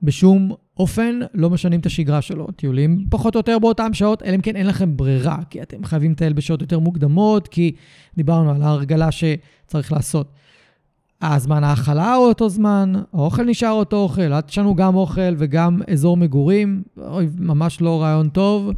בשום 0.03 0.51
אופן 0.79 1.19
לא 1.33 1.49
משנים 1.49 1.79
את 1.79 1.85
השגרה 1.85 2.21
שלו. 2.21 2.47
טיולים 2.55 3.05
פחות 3.09 3.35
או 3.35 3.39
יותר 3.39 3.59
באותן 3.59 3.93
שעות, 3.93 4.23
אלא 4.23 4.35
אם 4.35 4.41
כן 4.41 4.55
אין 4.55 4.67
לכם 4.67 4.97
ברירה, 4.97 5.37
כי 5.49 5.61
אתם 5.61 5.83
חייבים 5.83 6.11
לטייל 6.11 6.33
בשעות 6.33 6.61
יותר 6.61 6.79
מוקדמות, 6.79 7.47
כי 7.47 7.75
דיברנו 8.17 8.51
על 8.51 8.61
ההרגלה 8.61 9.09
שצריך 9.11 9.91
לעשות. 9.91 10.31
הזמן 11.21 11.63
ההאכלה 11.63 12.13
הוא 12.13 12.27
אותו 12.27 12.49
זמן, 12.49 12.93
האוכל 13.13 13.43
נשאר 13.43 13.71
אותו 13.71 13.97
אוכל, 13.97 14.21
אל 14.21 14.41
תשנו 14.41 14.75
גם 14.75 14.95
אוכל 14.95 15.35
וגם 15.37 15.81
אזור 15.91 16.17
מגורים, 16.17 16.83
אוי, 16.97 17.29
ממש 17.37 17.81
לא 17.81 18.01
רעיון 18.01 18.29
טוב. 18.29 18.71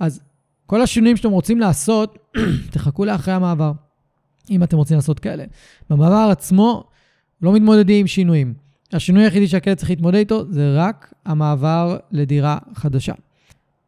אז 0.00 0.20
כל 0.66 0.82
השינויים 0.82 1.16
שאתם 1.16 1.30
רוצים 1.30 1.60
לעשות, 1.60 2.18
תחכו 2.72 3.04
לאחרי 3.04 3.34
המעבר, 3.34 3.72
אם 4.50 4.62
אתם 4.62 4.76
רוצים 4.76 4.96
לעשות 4.96 5.20
כאלה. 5.20 5.44
במעבר 5.90 6.28
עצמו 6.30 6.84
לא 7.42 7.52
מתמודדים 7.52 8.00
עם 8.00 8.06
שינויים. 8.06 8.67
השינוי 8.92 9.24
היחידי 9.24 9.48
שהכלב 9.48 9.74
צריך 9.74 9.90
להתמודד 9.90 10.18
איתו 10.18 10.52
זה 10.52 10.74
רק 10.76 11.14
המעבר 11.24 11.96
לדירה 12.10 12.58
חדשה. 12.74 13.12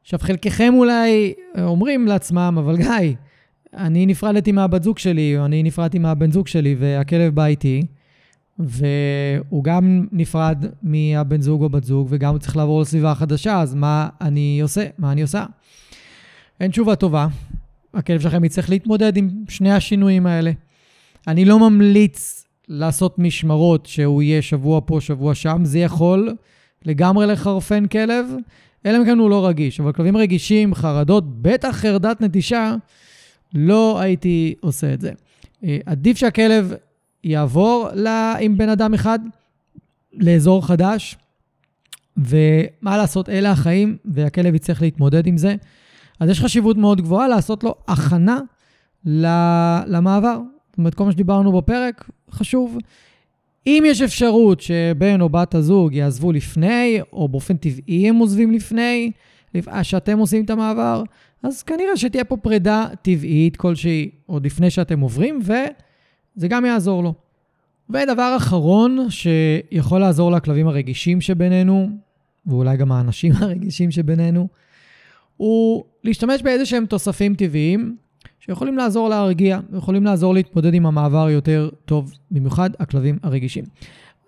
עכשיו, 0.03 0.19
חלקכם 0.19 0.75
אולי 0.77 1.33
אומרים 1.59 2.07
לעצמם, 2.07 2.57
אבל 2.59 2.77
גיא, 2.77 3.15
אני 3.77 4.07
נפרדתי 4.07 4.53
מהבת 4.53 4.83
זוג 4.83 4.99
שלי, 4.99 5.39
או 5.39 5.45
אני 5.45 5.63
נפרדתי 5.63 5.99
מהבן 5.99 6.31
זוג 6.31 6.47
שלי, 6.47 6.77
והכלב 6.79 7.35
בא 7.35 7.45
איתי, 7.45 7.83
והוא 8.59 9.65
גם 9.65 10.07
נפרד 10.13 10.65
מהבן 10.83 11.41
זוג 11.41 11.63
או 11.63 11.69
בת 11.69 11.85
זוג, 11.85 12.07
וגם 12.11 12.33
הוא 12.33 12.39
צריך 12.39 12.57
לעבור 12.57 12.81
לסביבה 12.81 13.15
חדשה, 13.15 13.61
אז 13.61 13.75
מה 13.75 14.09
אני 14.21 14.61
עושה? 14.63 14.87
מה 14.99 15.13
אני 15.13 15.23
עושה? 15.23 15.47
אין 16.61 16.71
תשובה 16.71 16.97
טובה. 16.97 17.27
הכלב 17.95 18.21
שלכם 18.21 18.45
יצטרך 18.45 18.71
להתמודד 18.71 19.17
עם 19.17 19.31
שני 19.49 19.73
השינויים 19.73 20.27
האלה. 20.27 20.51
אני 21.29 21.45
לא 21.45 21.71
ממליץ 21.71 22.39
לעשות 22.72 23.18
משמרות 23.18 23.87
שהוא 23.87 24.22
יהיה 24.22 24.42
שבוע 24.42 24.80
פה, 24.85 24.98
שבוע 25.00 25.35
שם, 25.35 25.61
זה 25.64 25.78
יכול 25.78 26.35
לגמרי 26.85 27.26
לחרפן 27.26 27.87
כלב, 27.87 28.26
אלא 28.87 28.98
אם 28.98 29.04
כן 29.04 29.18
הוא 29.18 29.30
לא 29.30 29.46
רגיש. 29.46 29.80
אבל 29.80 29.92
כלבים 29.92 30.16
רגישים, 30.16 30.74
חרדות, 30.74 31.42
בטח 31.42 31.76
חרדת 31.76 32.20
נטישה, 32.20 32.74
לא 33.54 34.00
הייתי 34.00 34.54
עושה 34.61 34.94
את 34.94 35.00
זה. 35.00 35.12
אה, 35.64 35.78
עדיף 35.87 36.16
שהכלב 36.16 36.72
יעבור 37.24 37.88
לה, 37.94 38.35
עם 38.40 38.59
בן 38.59 38.68
אדם 38.68 38.94
אחד 38.94 39.18
לאזור 40.12 40.66
חדש, 40.66 41.16
ומה 42.16 42.96
לעשות, 42.96 43.28
אלה 43.28 43.50
החיים, 43.50 43.96
והכלב 44.04 44.54
יצטרך 44.54 44.83
להתמודד 44.83 45.26
עם 45.26 45.37
זה. 45.37 45.54
אז 46.20 46.28
יש 46.28 46.40
חשיבות 46.40 46.76
מאוד 46.76 47.00
גבוהה 47.00 47.28
לעשות 47.28 47.64
לו 47.64 47.74
הכנה 47.88 48.40
למעבר. 49.87 50.38
זאת 50.70 50.78
אומרת, 50.78 50.94
כל 50.94 51.04
מה 51.04 51.12
שדיברנו 51.12 51.52
בפרק, 51.52 52.11
חשוב. 52.30 52.78
אם 53.66 53.83
יש 53.87 54.02
אפשרות 54.02 54.61
שבן 54.61 55.20
או 55.20 55.28
בת 55.28 55.54
הזוג 55.54 55.94
יעזבו 55.94 56.33
לפני, 56.33 57.00
או 57.12 57.28
באופן 57.28 57.56
טבעי 57.56 58.09
הם 58.09 58.16
עוזבים 58.16 58.52
לפני, 58.52 59.11
שאתם 59.83 60.18
עושים 60.18 60.44
את 60.44 60.50
המעבר, 60.50 61.02
אז 61.42 61.62
כנראה 61.62 61.96
שתהיה 61.96 62.24
פה 62.24 62.37
פרידה 62.37 62.87
טבעית 63.02 63.56
כלשהי 63.56 64.11
עוד 64.26 64.46
לפני 64.46 64.70
שאתם 64.70 65.00
עוברים, 65.00 65.40
וזה 65.42 66.48
גם 66.48 66.64
יעזור 66.64 67.02
לו. 67.02 67.14
ודבר 67.90 68.35
אחרון 68.37 69.06
שיכול 69.11 70.00
לעזור 70.00 70.33
לכלבים 70.33 70.68
הרגישים 70.68 71.20
שבינינו, 71.20 71.88
ואולי 72.46 72.76
גם 72.76 72.92
האנשים 72.92 73.33
הרגישים 73.40 73.90
שבינינו, 73.90 74.48
הוא 75.37 75.85
להשתמש 76.04 76.42
באיזה 76.42 76.66
שהם 76.66 76.87
תוספים 76.87 77.35
טבעיים 77.35 77.96
שיכולים 78.51 78.77
לעזור 78.77 79.09
להרגיע, 79.09 79.59
יכולים 79.77 80.05
לעזור 80.05 80.35
להתמודד 80.35 80.75
עם 80.75 80.87
המעבר 80.87 81.31
יותר 81.31 81.69
טוב, 81.85 82.13
במיוחד 82.31 82.71
הכלבים 82.81 83.19
הרגישים. 83.23 83.65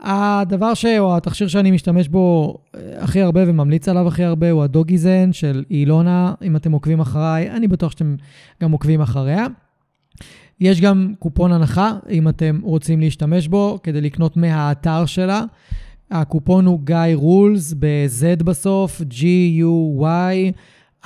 הדבר 0.01 0.75
ש... 0.75 0.85
או 0.85 1.17
התכשיר 1.17 1.49
שאני 1.49 1.71
משתמש 1.71 2.09
בו 2.09 2.59
אה, 2.75 2.81
הכי 2.99 3.21
הרבה 3.21 3.41
וממליץ 3.47 3.89
עליו 3.89 4.09
הכי 4.09 4.25
הרבה 4.25 4.51
הוא 4.51 4.63
הדוגיזן 4.63 5.33
של 5.33 5.65
אילונה, 5.71 6.35
אם 6.43 6.57
אתם 6.57 6.73
עוקבים 6.73 7.01
אחריי, 7.01 7.51
אני 7.51 7.69
בטוח 7.69 7.91
שאתם 7.93 8.17
גם 8.63 8.73
עוקבים 8.73 9.01
אחריה. 9.01 9.47
יש 10.61 10.81
גם 10.81 11.13
קופון 11.19 11.53
הנחה, 11.53 11.93
אם 12.11 12.29
אתם 12.29 12.61
רוצים 12.63 13.01
להשתמש 13.01 13.49
בו, 13.49 13.79
כדי 13.83 14.01
לקנות 14.01 14.37
מהאתר 14.37 15.07
שלה. 15.07 15.45
הקופון 16.11 16.67
הוא 16.67 16.81
גיא 16.85 16.97
רולס, 17.15 17.75
ב-Z 17.79 18.45
בסוף, 18.45 19.01
G-U-Y, 19.01 20.53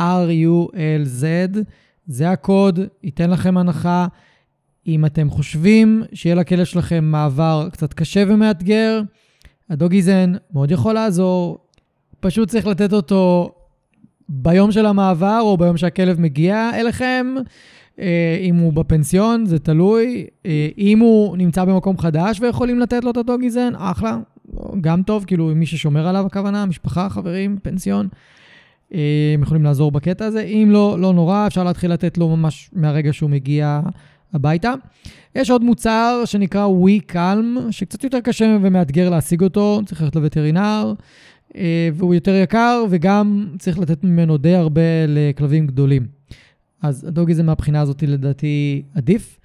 R-U-L-Z. 0.00 1.58
זה 2.06 2.30
הקוד, 2.30 2.80
ייתן 3.02 3.30
לכם 3.30 3.56
הנחה. 3.58 4.06
אם 4.86 5.04
אתם 5.04 5.30
חושבים 5.30 6.02
שיהיה 6.12 6.34
לכלב 6.34 6.64
שלכם 6.64 7.04
מעבר 7.04 7.68
קצת 7.72 7.94
קשה 7.94 8.24
ומאתגר, 8.28 9.00
הדוגיזן 9.70 10.32
מאוד 10.52 10.70
יכול 10.70 10.94
לעזור. 10.94 11.58
פשוט 12.20 12.48
צריך 12.48 12.66
לתת 12.66 12.92
אותו 12.92 13.50
ביום 14.28 14.72
של 14.72 14.86
המעבר 14.86 15.38
או 15.40 15.56
ביום 15.56 15.76
שהכלב 15.76 16.20
מגיע 16.20 16.70
אליכם. 16.74 17.34
אה, 18.00 18.38
אם 18.40 18.56
הוא 18.56 18.72
בפנסיון, 18.72 19.46
זה 19.46 19.58
תלוי. 19.58 20.26
אה, 20.46 20.68
אם 20.78 20.98
הוא 20.98 21.36
נמצא 21.36 21.64
במקום 21.64 21.98
חדש 21.98 22.40
ויכולים 22.40 22.78
לתת 22.78 23.04
לו 23.04 23.10
את 23.10 23.16
הדוגיזן, 23.16 23.72
אחלה. 23.76 24.18
גם 24.80 25.02
טוב, 25.02 25.24
כאילו, 25.24 25.52
מי 25.54 25.66
ששומר 25.66 26.08
עליו 26.08 26.26
הכוונה, 26.26 26.66
משפחה, 26.66 27.08
חברים, 27.08 27.58
פנסיון. 27.62 28.08
הם 28.90 29.42
יכולים 29.42 29.62
לעזור 29.62 29.92
בקטע 29.92 30.24
הזה. 30.24 30.40
אם 30.40 30.68
לא, 30.70 30.96
לא 31.00 31.12
נורא, 31.12 31.46
אפשר 31.46 31.64
להתחיל 31.64 31.92
לתת 31.92 32.18
לו 32.18 32.36
ממש 32.36 32.70
מהרגע 32.72 33.12
שהוא 33.12 33.30
מגיע 33.30 33.80
הביתה. 34.32 34.74
יש 35.34 35.50
עוד 35.50 35.64
מוצר 35.64 36.22
שנקרא 36.24 36.66
We 36.66 37.12
Calm, 37.12 37.70
שקצת 37.70 38.04
יותר 38.04 38.20
קשה 38.20 38.56
ומאתגר 38.62 39.10
להשיג 39.10 39.42
אותו, 39.42 39.80
צריך 39.86 40.02
ללכת 40.02 40.16
לווטרינר, 40.16 40.92
אה, 41.56 41.88
והוא 41.94 42.14
יותר 42.14 42.34
יקר, 42.34 42.84
וגם 42.90 43.48
צריך 43.58 43.78
לתת 43.78 44.04
ממנו 44.04 44.36
די 44.36 44.54
הרבה 44.54 45.06
לכלבים 45.08 45.66
גדולים. 45.66 46.06
אז 46.82 47.04
הדוגי 47.04 47.34
זה 47.34 47.42
מהבחינה 47.42 47.80
הזאת 47.80 48.02
לדעתי 48.02 48.82
עדיף. 48.94 49.38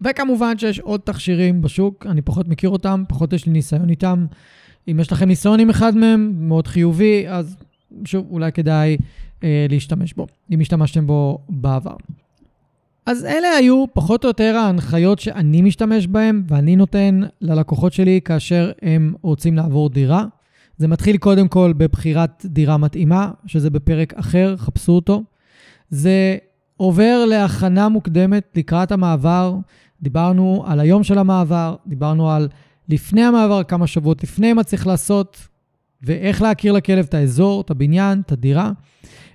וכמובן 0.00 0.58
שיש 0.58 0.80
עוד 0.80 1.00
תכשירים 1.00 1.62
בשוק, 1.62 2.06
אני 2.06 2.22
פחות 2.22 2.48
מכיר 2.48 2.70
אותם, 2.70 3.04
פחות 3.08 3.32
יש 3.32 3.46
לי 3.46 3.52
ניסיון 3.52 3.90
איתם. 3.90 4.26
אם 4.90 5.00
יש 5.00 5.12
לכם 5.12 5.28
ניסיון 5.28 5.60
עם 5.60 5.70
אחד 5.70 5.96
מהם, 5.96 6.34
מאוד 6.38 6.66
חיובי, 6.66 7.28
אז 7.28 7.56
שוב, 8.04 8.26
אולי 8.30 8.52
כדאי 8.52 8.96
אה, 9.44 9.66
להשתמש 9.70 10.14
בו, 10.14 10.26
אם 10.50 10.60
השתמשתם 10.60 11.06
בו 11.06 11.38
בעבר. 11.48 11.96
אז 13.06 13.24
אלה 13.24 13.48
היו 13.48 13.84
פחות 13.92 14.24
או 14.24 14.28
יותר 14.28 14.56
ההנחיות 14.56 15.18
שאני 15.18 15.62
משתמש 15.62 16.06
בהן 16.06 16.42
ואני 16.48 16.76
נותן 16.76 17.20
ללקוחות 17.40 17.92
שלי 17.92 18.20
כאשר 18.24 18.72
הם 18.82 19.14
רוצים 19.22 19.56
לעבור 19.56 19.90
דירה. 19.90 20.24
זה 20.76 20.88
מתחיל 20.88 21.16
קודם 21.16 21.48
כל 21.48 21.72
בבחירת 21.76 22.46
דירה 22.46 22.76
מתאימה, 22.76 23.30
שזה 23.46 23.70
בפרק 23.70 24.14
אחר, 24.14 24.56
חפשו 24.56 24.92
אותו. 24.92 25.22
זה 25.90 26.36
עובר 26.76 27.24
להכנה 27.28 27.88
מוקדמת 27.88 28.44
לקראת 28.56 28.92
המעבר. 28.92 29.56
דיברנו 30.02 30.64
על 30.66 30.80
היום 30.80 31.04
של 31.04 31.18
המעבר, 31.18 31.76
דיברנו 31.86 32.30
על 32.30 32.48
לפני 32.88 33.22
המעבר, 33.22 33.62
כמה 33.62 33.86
שבועות 33.86 34.22
לפני 34.22 34.52
מה 34.52 34.64
צריך 34.64 34.86
לעשות, 34.86 35.48
ואיך 36.02 36.42
להכיר 36.42 36.72
לכלב 36.72 37.04
את 37.08 37.14
האזור, 37.14 37.60
את 37.60 37.70
הבניין, 37.70 38.20
את 38.20 38.32
הדירה, 38.32 38.70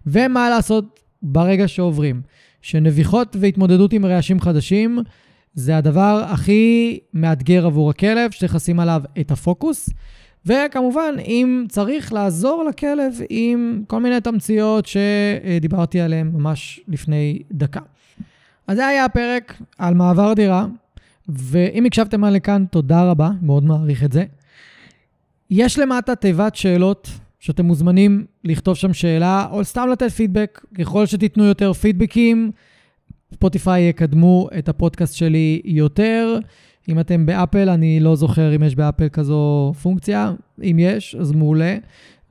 ומה 0.06 0.49
לעשות 0.49 0.99
ברגע 1.21 1.67
שעוברים. 1.67 2.21
שנביחות 2.62 3.36
והתמודדות 3.39 3.93
עם 3.93 4.06
רעשים 4.06 4.39
חדשים 4.39 4.99
זה 5.54 5.78
הדבר 5.78 6.23
הכי 6.28 6.99
מאתגר 7.13 7.65
עבור 7.65 7.89
הכלב, 7.89 8.32
שצריך 8.32 8.56
לשים 8.56 8.80
עליו 8.80 9.02
את 9.19 9.32
הפוקוס. 9.32 9.89
וכמובן, 10.45 11.15
אם 11.19 11.65
צריך 11.69 12.13
לעזור 12.13 12.65
לכלב 12.69 13.13
עם 13.30 13.84
כל 13.88 13.99
מיני 13.99 14.21
תמציות 14.21 14.86
שדיברתי 14.86 16.02
עליהן 16.02 16.32
ממש 16.34 16.80
לפני 16.88 17.39
דקה. 17.52 17.80
אז 18.67 18.78
זה 18.78 18.88
היה 18.88 19.06
הפרק 19.06 19.62
על 19.78 19.93
מעבר 19.93 20.34
דירה, 20.34 20.65
ואם 21.30 21.86
הקשבתם 21.86 22.23
עד 22.23 22.34
לכאן, 22.34 22.65
תודה 22.71 23.04
רבה, 23.04 23.32
מאוד 23.41 23.63
מעריך 23.63 24.04
את 24.04 24.12
זה. 24.12 24.23
יש 25.56 25.80
למטה 25.80 26.16
תיבת 26.16 26.56
שאלות 26.56 27.10
שאתם 27.39 27.66
מוזמנים 27.66 28.26
לכתוב 28.44 28.76
שם 28.76 28.94
שאלה, 28.94 29.48
או 29.52 29.63
סתם 29.63 29.88
לתת 29.92 30.12
פידבק. 30.12 30.66
ככל 30.78 31.06
שתיתנו 31.06 31.43
יותר 31.43 31.74
פידבקים, 31.74 32.51
ספוטיפיי 33.34 33.84
יקדמו 33.84 34.49
את 34.60 34.70
הפודקאסט 34.70 35.16
שלי 35.16 35.62
יותר. 35.66 36.38
אם 36.89 36.99
אתם 36.99 37.26
באפל, 37.26 37.70
אני 37.70 37.99
לא 37.99 38.16
זוכר 38.16 38.56
אם 38.56 38.64
יש 38.64 38.76
באפל 38.76 39.10
כזו 39.10 39.74
פונקציה. 39.82 40.34
אם 40.64 40.78
יש, 40.80 41.16
אז 41.16 41.32
מעולה. 41.32 41.78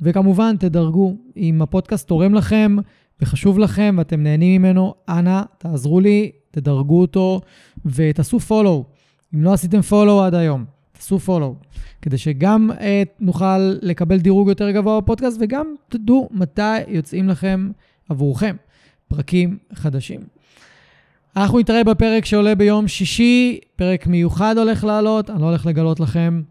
וכמובן, 0.00 0.56
תדרגו. 0.56 1.16
אם 1.36 1.62
הפודקאסט 1.62 2.08
תורם 2.08 2.34
לכם 2.34 2.76
וחשוב 3.20 3.58
לכם 3.58 3.94
ואתם 3.98 4.22
נהנים 4.22 4.62
ממנו, 4.62 4.94
אנא, 5.08 5.42
תעזרו 5.58 6.00
לי, 6.00 6.30
תדרגו 6.50 7.00
אותו 7.00 7.40
ותעשו 7.84 8.40
פולו. 8.40 8.84
אם 9.34 9.42
לא 9.42 9.52
עשיתם 9.52 9.80
פולו 9.80 10.22
עד 10.22 10.34
היום, 10.34 10.64
תעשו 11.02 11.18
פולו. 11.18 11.54
כדי 12.02 12.18
שגם 12.18 12.70
uh, 12.70 12.82
נוכל 13.20 13.58
לקבל 13.58 14.18
דירוג 14.18 14.48
יותר 14.48 14.70
גבוה 14.70 15.00
בפודקאסט, 15.00 15.36
וגם 15.40 15.74
תדעו 15.88 16.28
מתי 16.32 16.78
יוצאים 16.88 17.28
לכם 17.28 17.70
עבורכם 18.08 18.56
פרקים 19.08 19.58
חדשים. 19.74 20.20
אנחנו 21.36 21.58
נתראה 21.58 21.84
בפרק 21.84 22.24
שעולה 22.24 22.54
ביום 22.54 22.88
שישי, 22.88 23.60
פרק 23.76 24.06
מיוחד 24.06 24.58
הולך 24.58 24.84
לעלות, 24.84 25.30
אני 25.30 25.40
לא 25.40 25.46
הולך 25.46 25.66
לגלות 25.66 26.00
לכם. 26.00 26.42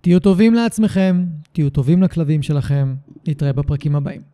תהיו 0.00 0.20
טובים 0.20 0.54
לעצמכם, 0.54 1.24
תהיו 1.52 1.70
טובים 1.70 2.02
לכלבים 2.02 2.42
שלכם. 2.42 2.94
נתראה 3.28 3.52
בפרקים 3.52 3.96
הבאים. 3.96 4.33